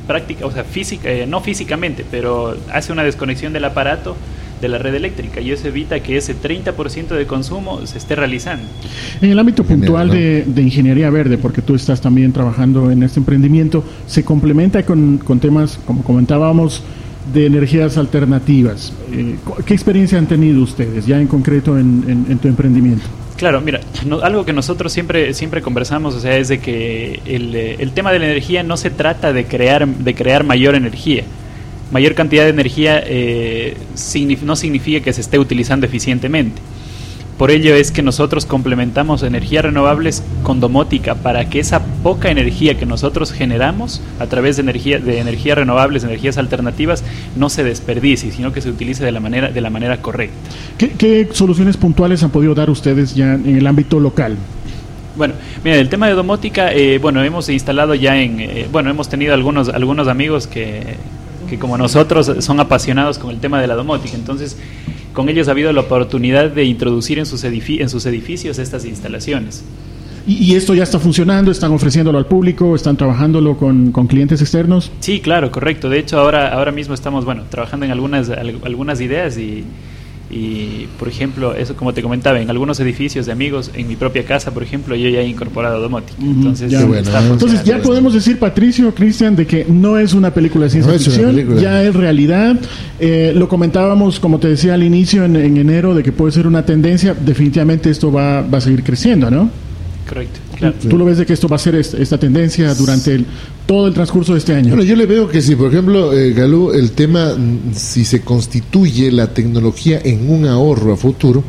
práctica, 0.07 0.45
o 0.45 0.51
sea, 0.51 0.63
física, 0.63 1.09
eh, 1.09 1.25
no 1.25 1.41
físicamente, 1.41 2.05
pero 2.09 2.55
hace 2.71 2.91
una 2.91 3.03
desconexión 3.03 3.53
del 3.53 3.65
aparato 3.65 4.15
de 4.61 4.67
la 4.67 4.77
red 4.77 4.93
eléctrica 4.93 5.39
y 5.39 5.51
eso 5.51 5.69
evita 5.69 6.01
que 6.01 6.17
ese 6.17 6.35
30% 6.35 7.07
de 7.09 7.25
consumo 7.25 7.85
se 7.85 7.97
esté 7.97 8.15
realizando. 8.15 8.65
En 9.21 9.31
el 9.31 9.39
ámbito 9.39 9.63
puntual 9.63 10.09
de, 10.09 10.61
ingeniería 10.61 11.09
verde, 11.09 11.37
porque 11.37 11.61
tú 11.61 11.75
estás 11.75 12.01
también 12.01 12.33
trabajando 12.33 12.91
en 12.91 13.03
este 13.03 13.19
emprendimiento, 13.19 13.83
se 14.05 14.23
complementa 14.23 14.83
con, 14.83 15.17
con 15.17 15.39
temas, 15.39 15.79
como 15.85 16.03
comentábamos, 16.03 16.83
de 17.33 17.45
energías 17.45 17.97
alternativas. 17.97 18.93
Eh, 19.11 19.35
¿Qué 19.65 19.73
experiencia 19.73 20.17
han 20.17 20.27
tenido 20.27 20.61
ustedes 20.61 21.05
ya 21.05 21.19
en 21.19 21.27
concreto 21.27 21.77
en 21.77 22.39
tu 22.39 22.47
emprendimiento? 22.47 23.05
Claro, 23.39 23.61
mira, 23.61 23.79
algo 24.21 24.43
que 24.43 24.51
nosotros 24.51 24.91
siempre, 24.91 25.33
siempre 25.33 25.61
conversamos, 25.61 26.13
o 26.13 26.19
sea, 26.19 26.35
es 26.35 26.49
de 26.49 26.59
que 26.59 27.21
el, 27.23 27.55
eh, 27.55 27.77
el, 27.79 27.93
tema 27.93 28.11
de 28.11 28.19
la 28.19 28.25
energía 28.25 28.63
no 28.63 28.75
se 28.75 28.89
trata 28.89 29.31
de 29.31 29.45
crear, 29.45 29.87
de 29.87 30.13
crear 30.13 30.43
mayor 30.43 30.75
energía. 30.75 31.23
Mayor 31.89 32.15
cantidad 32.15 32.43
de 32.43 32.49
energía 32.49 33.01
eh, 33.01 33.77
no 34.43 34.57
significa 34.57 35.01
que 35.01 35.13
se 35.13 35.21
esté 35.21 35.39
utilizando 35.39 35.85
eficientemente. 35.85 36.61
Por 37.39 37.51
ello 37.51 37.73
es 37.73 37.91
que 37.91 38.01
nosotros 38.01 38.45
complementamos 38.45 39.23
energías 39.23 39.63
renovables 39.63 40.23
con 40.43 40.59
domótica 40.59 41.15
para 41.15 41.49
que 41.49 41.61
esa 41.61 41.81
poca 42.03 42.29
energía 42.29 42.77
que 42.77 42.85
nosotros 42.85 43.31
generamos 43.31 44.01
a 44.19 44.25
través 44.27 44.57
de 44.57 44.63
energía 44.63 44.99
de 44.99 45.19
energías 45.19 45.57
renovables, 45.57 46.03
energías 46.03 46.37
alternativas, 46.37 47.01
no 47.37 47.49
se 47.49 47.63
desperdicie, 47.63 48.33
sino 48.33 48.51
que 48.51 48.59
se 48.59 48.69
utilice 48.69 49.05
de 49.05 49.13
la 49.13 49.21
manera 49.21 49.51
de 49.51 49.61
la 49.61 49.69
manera 49.69 50.01
correcta. 50.01 50.35
¿Qué, 50.77 51.29
soluciones 51.31 51.77
puntuales 51.77 52.23
han 52.23 52.29
podido 52.29 52.53
dar 52.53 52.69
ustedes 52.69 53.15
ya 53.15 53.35
en 53.35 53.55
el 53.55 53.65
ámbito 53.67 54.01
local? 54.01 54.35
Bueno, 55.15 55.35
mira, 55.63 55.77
el 55.77 55.87
tema 55.87 56.07
de 56.09 56.15
domótica, 56.15 56.73
eh, 56.73 56.97
bueno, 56.97 57.23
hemos 57.23 57.47
instalado 57.47 57.95
ya 57.95 58.21
en, 58.21 58.41
eh, 58.41 58.67
bueno, 58.69 58.89
hemos 58.89 59.07
tenido 59.07 59.33
algunos 59.33 59.69
algunos 59.69 60.09
amigos 60.09 60.45
que, 60.45 60.97
que 61.49 61.57
como 61.57 61.77
nosotros 61.77 62.31
son 62.39 62.59
apasionados 62.59 63.17
con 63.17 63.31
el 63.31 63.39
tema 63.39 63.59
de 63.59 63.67
la 63.67 63.75
domótica, 63.75 64.15
entonces 64.15 64.57
con 65.13 65.29
ellos 65.29 65.47
ha 65.47 65.51
habido 65.51 65.73
la 65.73 65.81
oportunidad 65.81 66.49
de 66.49 66.63
introducir 66.63 67.19
en 67.19 67.25
sus, 67.25 67.43
en 67.43 67.89
sus 67.89 68.05
edificios 68.05 68.59
estas 68.59 68.85
instalaciones. 68.85 69.63
¿Y, 70.27 70.55
esto 70.55 70.75
ya 70.75 70.83
está 70.83 70.99
funcionando? 70.99 71.49
¿Están 71.49 71.71
ofreciéndolo 71.71 72.19
al 72.19 72.27
público? 72.27 72.75
¿Están 72.75 72.97
trabajándolo 72.97 73.57
con, 73.57 73.91
clientes 74.07 74.41
externos? 74.41 74.91
Sí, 74.99 75.21
claro, 75.21 75.51
correcto. 75.51 75.89
De 75.89 75.97
hecho, 75.97 76.19
ahora, 76.19 76.53
ahora 76.53 76.71
mismo 76.71 76.93
estamos 76.93 77.25
bueno, 77.25 77.43
trabajando 77.49 77.85
en 77.87 77.91
algunas, 77.91 78.29
algunas 78.29 79.01
ideas 79.01 79.37
y, 79.39 79.63
y, 80.29 80.87
por 80.99 81.07
ejemplo, 81.07 81.55
eso 81.55 81.75
como 81.75 81.93
te 81.93 82.03
comentaba, 82.03 82.39
en 82.39 82.49
algunos 82.49 82.79
edificios 82.79 83.25
de 83.25 83.31
amigos, 83.31 83.71
en 83.73 83.87
mi 83.87 83.95
propia 83.95 84.23
casa, 84.25 84.51
por 84.51 84.61
ejemplo, 84.61 84.95
yo 84.95 85.09
ya 85.09 85.21
he 85.21 85.27
incorporado 85.27 85.81
domótica. 85.81 86.21
Entonces, 86.21 86.71
ya, 86.71 86.81
Entonces 86.81 87.63
ya 87.63 87.81
podemos 87.81 88.13
decir, 88.13 88.37
Patricio, 88.37 88.93
Cristian, 88.93 89.35
de 89.35 89.47
que 89.47 89.65
no 89.67 89.97
es 89.97 90.13
una 90.13 90.31
película 90.31 90.65
de 90.65 90.71
ciencia 90.71 90.93
ficción, 90.93 91.59
ya 91.59 91.83
es 91.83 91.95
realidad. 91.95 92.57
Eh, 92.99 93.33
lo 93.35 93.47
comentábamos, 93.47 94.19
como 94.19 94.39
te 94.39 94.49
decía 94.49 94.75
al 94.75 94.83
inicio, 94.83 95.25
en, 95.25 95.35
enero, 95.35 95.95
de 95.95 96.03
que 96.03 96.11
puede 96.11 96.31
ser 96.31 96.45
una 96.45 96.63
tendencia. 96.63 97.15
Definitivamente 97.15 97.89
esto 97.89 98.11
va, 98.11 98.41
va 98.41 98.59
a 98.59 98.61
seguir 98.61 98.83
creciendo, 98.83 99.31
¿no? 99.31 99.49
Correcto. 100.09 100.39
¿Tú 100.89 100.97
lo 100.97 101.05
ves 101.05 101.19
de 101.19 101.25
que 101.25 101.33
esto 101.33 101.47
va 101.47 101.57
a 101.57 101.59
ser 101.59 101.75
esta 101.75 102.17
tendencia 102.17 102.73
durante 102.73 103.13
el, 103.13 103.25
todo 103.67 103.87
el 103.87 103.93
transcurso 103.93 104.33
de 104.33 104.39
este 104.39 104.55
año? 104.55 104.69
Bueno, 104.69 104.83
yo 104.83 104.95
le 104.95 105.05
veo 105.05 105.29
que 105.29 105.39
si, 105.39 105.55
por 105.55 105.71
ejemplo, 105.71 106.11
eh, 106.13 106.33
Galú, 106.33 106.71
el 106.71 106.91
tema, 106.91 107.35
mm, 107.35 107.73
si 107.75 108.03
se 108.03 108.21
constituye 108.21 109.11
la 109.11 109.27
tecnología 109.27 110.01
en 110.03 110.27
un 110.27 110.47
ahorro 110.47 110.93
a 110.93 110.97
futuro, 110.97 111.43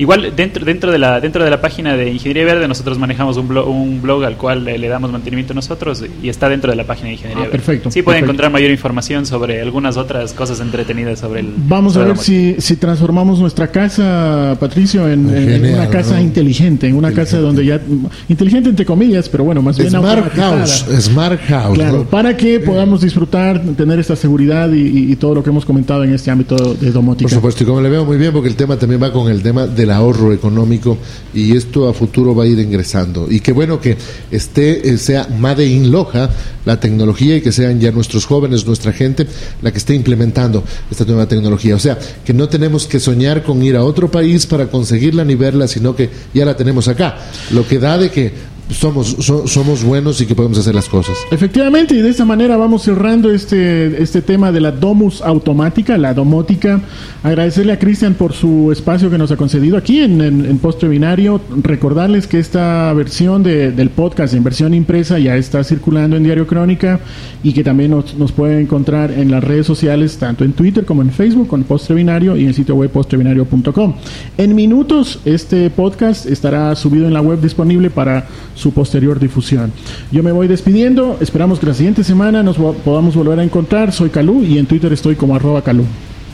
Igual 0.00 0.32
dentro 0.34 0.64
dentro 0.64 0.90
de 0.90 0.98
la 0.98 1.20
dentro 1.20 1.44
de 1.44 1.50
la 1.50 1.60
página 1.60 1.94
de 1.94 2.10
Ingeniería 2.10 2.46
Verde 2.46 2.66
nosotros 2.66 2.98
manejamos 2.98 3.36
un 3.36 3.48
blog, 3.48 3.68
un 3.68 4.00
blog 4.00 4.24
al 4.24 4.38
cual 4.38 4.64
le, 4.64 4.88
damos 4.88 5.12
mantenimiento 5.12 5.52
nosotros 5.52 6.02
y 6.22 6.30
está 6.30 6.48
dentro 6.48 6.70
de 6.70 6.76
la 6.76 6.84
página 6.84 7.08
de 7.08 7.12
Ingeniería 7.12 7.42
ah, 7.42 7.48
Verde. 7.48 7.58
Perfecto. 7.58 7.90
Sí 7.90 8.00
pueden 8.00 8.24
encontrar 8.24 8.50
mayor 8.50 8.70
información 8.70 9.26
sobre 9.26 9.60
algunas 9.60 9.98
otras 9.98 10.32
cosas 10.32 10.58
entretenidas 10.60 11.18
sobre 11.18 11.40
el. 11.40 11.52
Vamos 11.68 11.98
a 11.98 12.04
ver 12.04 12.16
si, 12.16 12.56
si 12.60 12.76
transformamos 12.76 13.40
nuestra 13.40 13.70
casa, 13.70 14.56
Patricio, 14.58 15.06
en, 15.06 15.26
una 15.26 15.90
casa 15.90 16.18
inteligente, 16.18 16.88
en 16.88 16.94
una 16.94 17.12
casa 17.12 17.38
donde 17.38 17.66
ya 17.66 17.78
inteligente 18.26 18.70
entre 18.70 18.86
comillas, 18.86 19.28
pero 19.28 19.44
bueno, 19.44 19.60
más 19.60 19.76
bien 19.76 19.90
Smart 19.90 20.32
House, 20.34 20.86
Smart 20.98 21.40
House. 21.42 21.74
Claro, 21.74 22.04
para 22.04 22.38
que 22.38 22.58
podamos 22.58 23.02
disfrutar, 23.02 23.60
tener 23.76 23.98
esta 23.98 24.16
seguridad 24.16 24.72
y, 24.72 25.14
todo 25.16 25.34
lo 25.34 25.42
que 25.42 25.50
hemos 25.50 25.66
comentado 25.66 26.04
en 26.04 26.14
este 26.14 26.30
ámbito 26.30 26.56
de 26.74 26.90
domótica. 26.90 27.28
Por 27.28 27.34
supuesto, 27.34 27.64
y 27.64 27.66
como 27.66 27.82
le 27.82 27.90
veo 27.90 28.06
muy 28.06 28.16
bien, 28.16 28.32
porque 28.32 28.48
el 28.48 28.56
tema 28.56 28.78
también 28.78 29.02
va 29.02 29.12
con 29.12 29.30
el 29.30 29.42
tema 29.42 29.66
ahorro 29.90 30.32
económico 30.32 30.96
y 31.32 31.56
esto 31.56 31.88
a 31.88 31.94
futuro 31.94 32.34
va 32.34 32.44
a 32.44 32.46
ir 32.46 32.58
ingresando. 32.58 33.26
Y 33.30 33.40
qué 33.40 33.52
bueno 33.52 33.80
que 33.80 33.96
esté, 34.30 34.88
eh, 34.88 34.98
sea 34.98 35.28
Made 35.28 35.66
in 35.66 35.90
Loja 35.90 36.30
la 36.64 36.78
tecnología 36.78 37.36
y 37.36 37.40
que 37.40 37.52
sean 37.52 37.80
ya 37.80 37.90
nuestros 37.90 38.26
jóvenes, 38.26 38.66
nuestra 38.66 38.92
gente, 38.92 39.26
la 39.62 39.72
que 39.72 39.78
esté 39.78 39.94
implementando 39.94 40.62
esta 40.90 41.04
nueva 41.04 41.26
tecnología. 41.26 41.76
O 41.76 41.78
sea, 41.78 41.98
que 42.24 42.32
no 42.32 42.48
tenemos 42.48 42.86
que 42.86 43.00
soñar 43.00 43.42
con 43.42 43.62
ir 43.62 43.76
a 43.76 43.84
otro 43.84 44.10
país 44.10 44.46
para 44.46 44.66
conseguirla 44.66 45.24
ni 45.24 45.34
verla, 45.34 45.68
sino 45.68 45.94
que 45.96 46.10
ya 46.34 46.44
la 46.44 46.56
tenemos 46.56 46.88
acá. 46.88 47.18
Lo 47.50 47.66
que 47.66 47.78
da 47.78 47.98
de 47.98 48.10
que 48.10 48.32
somos, 48.72 49.16
somos 49.46 49.84
buenos 49.84 50.20
y 50.20 50.26
que 50.26 50.34
podemos 50.34 50.58
hacer 50.58 50.74
las 50.74 50.88
cosas. 50.88 51.16
Efectivamente, 51.30 51.94
y 51.94 52.02
de 52.02 52.08
esta 52.08 52.24
manera 52.24 52.56
vamos 52.56 52.82
cerrando 52.82 53.30
este, 53.30 54.02
este 54.02 54.22
tema 54.22 54.52
de 54.52 54.60
la 54.60 54.70
domus 54.70 55.22
automática, 55.22 55.98
la 55.98 56.14
domótica. 56.14 56.80
Agradecerle 57.22 57.72
a 57.72 57.78
Cristian 57.78 58.14
por 58.14 58.32
su 58.32 58.70
espacio 58.72 59.10
que 59.10 59.18
nos 59.18 59.30
ha 59.30 59.36
concedido 59.36 59.76
aquí 59.76 60.00
en, 60.00 60.20
en, 60.20 60.58
Postre 60.58 60.88
Binario. 60.88 61.40
Recordarles 61.62 62.26
que 62.26 62.38
esta 62.38 62.92
versión 62.92 63.42
del 63.42 63.90
podcast 63.90 64.34
en 64.34 64.44
versión 64.44 64.74
impresa 64.74 65.18
ya 65.18 65.36
está 65.36 65.62
circulando 65.64 66.16
en 66.16 66.24
Diario 66.24 66.46
Crónica 66.46 67.00
y 67.42 67.52
que 67.52 67.64
también 67.64 67.90
nos, 67.90 68.14
nos 68.14 68.32
pueden 68.32 68.60
encontrar 68.60 69.10
en 69.10 69.30
las 69.30 69.42
redes 69.42 69.66
sociales, 69.66 70.16
tanto 70.18 70.44
en 70.44 70.52
Twitter 70.52 70.84
como 70.84 71.02
en 71.02 71.10
Facebook, 71.10 71.48
con 71.48 71.64
Postre 71.64 71.94
Binario 71.94 72.36
y 72.36 72.42
en 72.42 72.48
el 72.48 72.54
sitio 72.54 72.74
web 72.74 72.90
postrebinario.com. 72.90 73.94
En 74.38 74.54
minutos, 74.54 75.20
este 75.24 75.70
podcast 75.70 76.26
estará 76.26 76.74
subido 76.76 77.06
en 77.06 77.14
la 77.14 77.20
web 77.20 77.40
disponible 77.40 77.90
para 77.90 78.26
su 78.60 78.72
posterior 78.72 79.18
difusión. 79.18 79.72
Yo 80.12 80.22
me 80.22 80.32
voy 80.32 80.46
despidiendo, 80.46 81.16
esperamos 81.20 81.58
que 81.58 81.66
la 81.66 81.74
siguiente 81.74 82.04
semana 82.04 82.42
nos 82.42 82.56
podamos 82.56 83.14
volver 83.14 83.40
a 83.40 83.42
encontrar. 83.42 83.92
Soy 83.92 84.10
Calú 84.10 84.44
y 84.44 84.58
en 84.58 84.66
Twitter 84.66 84.92
estoy 84.92 85.16
como 85.16 85.34
arroba 85.34 85.62
Calú. 85.62 85.84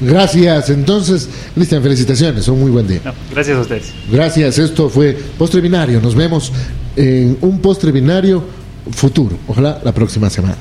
Gracias. 0.00 0.70
Entonces, 0.70 1.28
Cristian, 1.54 1.82
felicitaciones. 1.82 2.48
Un 2.48 2.60
muy 2.60 2.70
buen 2.70 2.86
día. 2.86 3.00
gracias 3.32 3.56
a 3.56 3.60
ustedes. 3.60 3.92
Gracias. 4.10 4.58
Esto 4.58 4.90
fue 4.90 5.16
Postre 5.38 5.60
Binario. 5.60 6.00
Nos 6.00 6.14
vemos 6.14 6.52
en 6.96 7.38
un 7.40 7.60
Postre 7.60 7.92
Binario 7.92 8.42
futuro. 8.90 9.36
Ojalá 9.46 9.80
la 9.82 9.92
próxima 9.92 10.28
semana. 10.28 10.56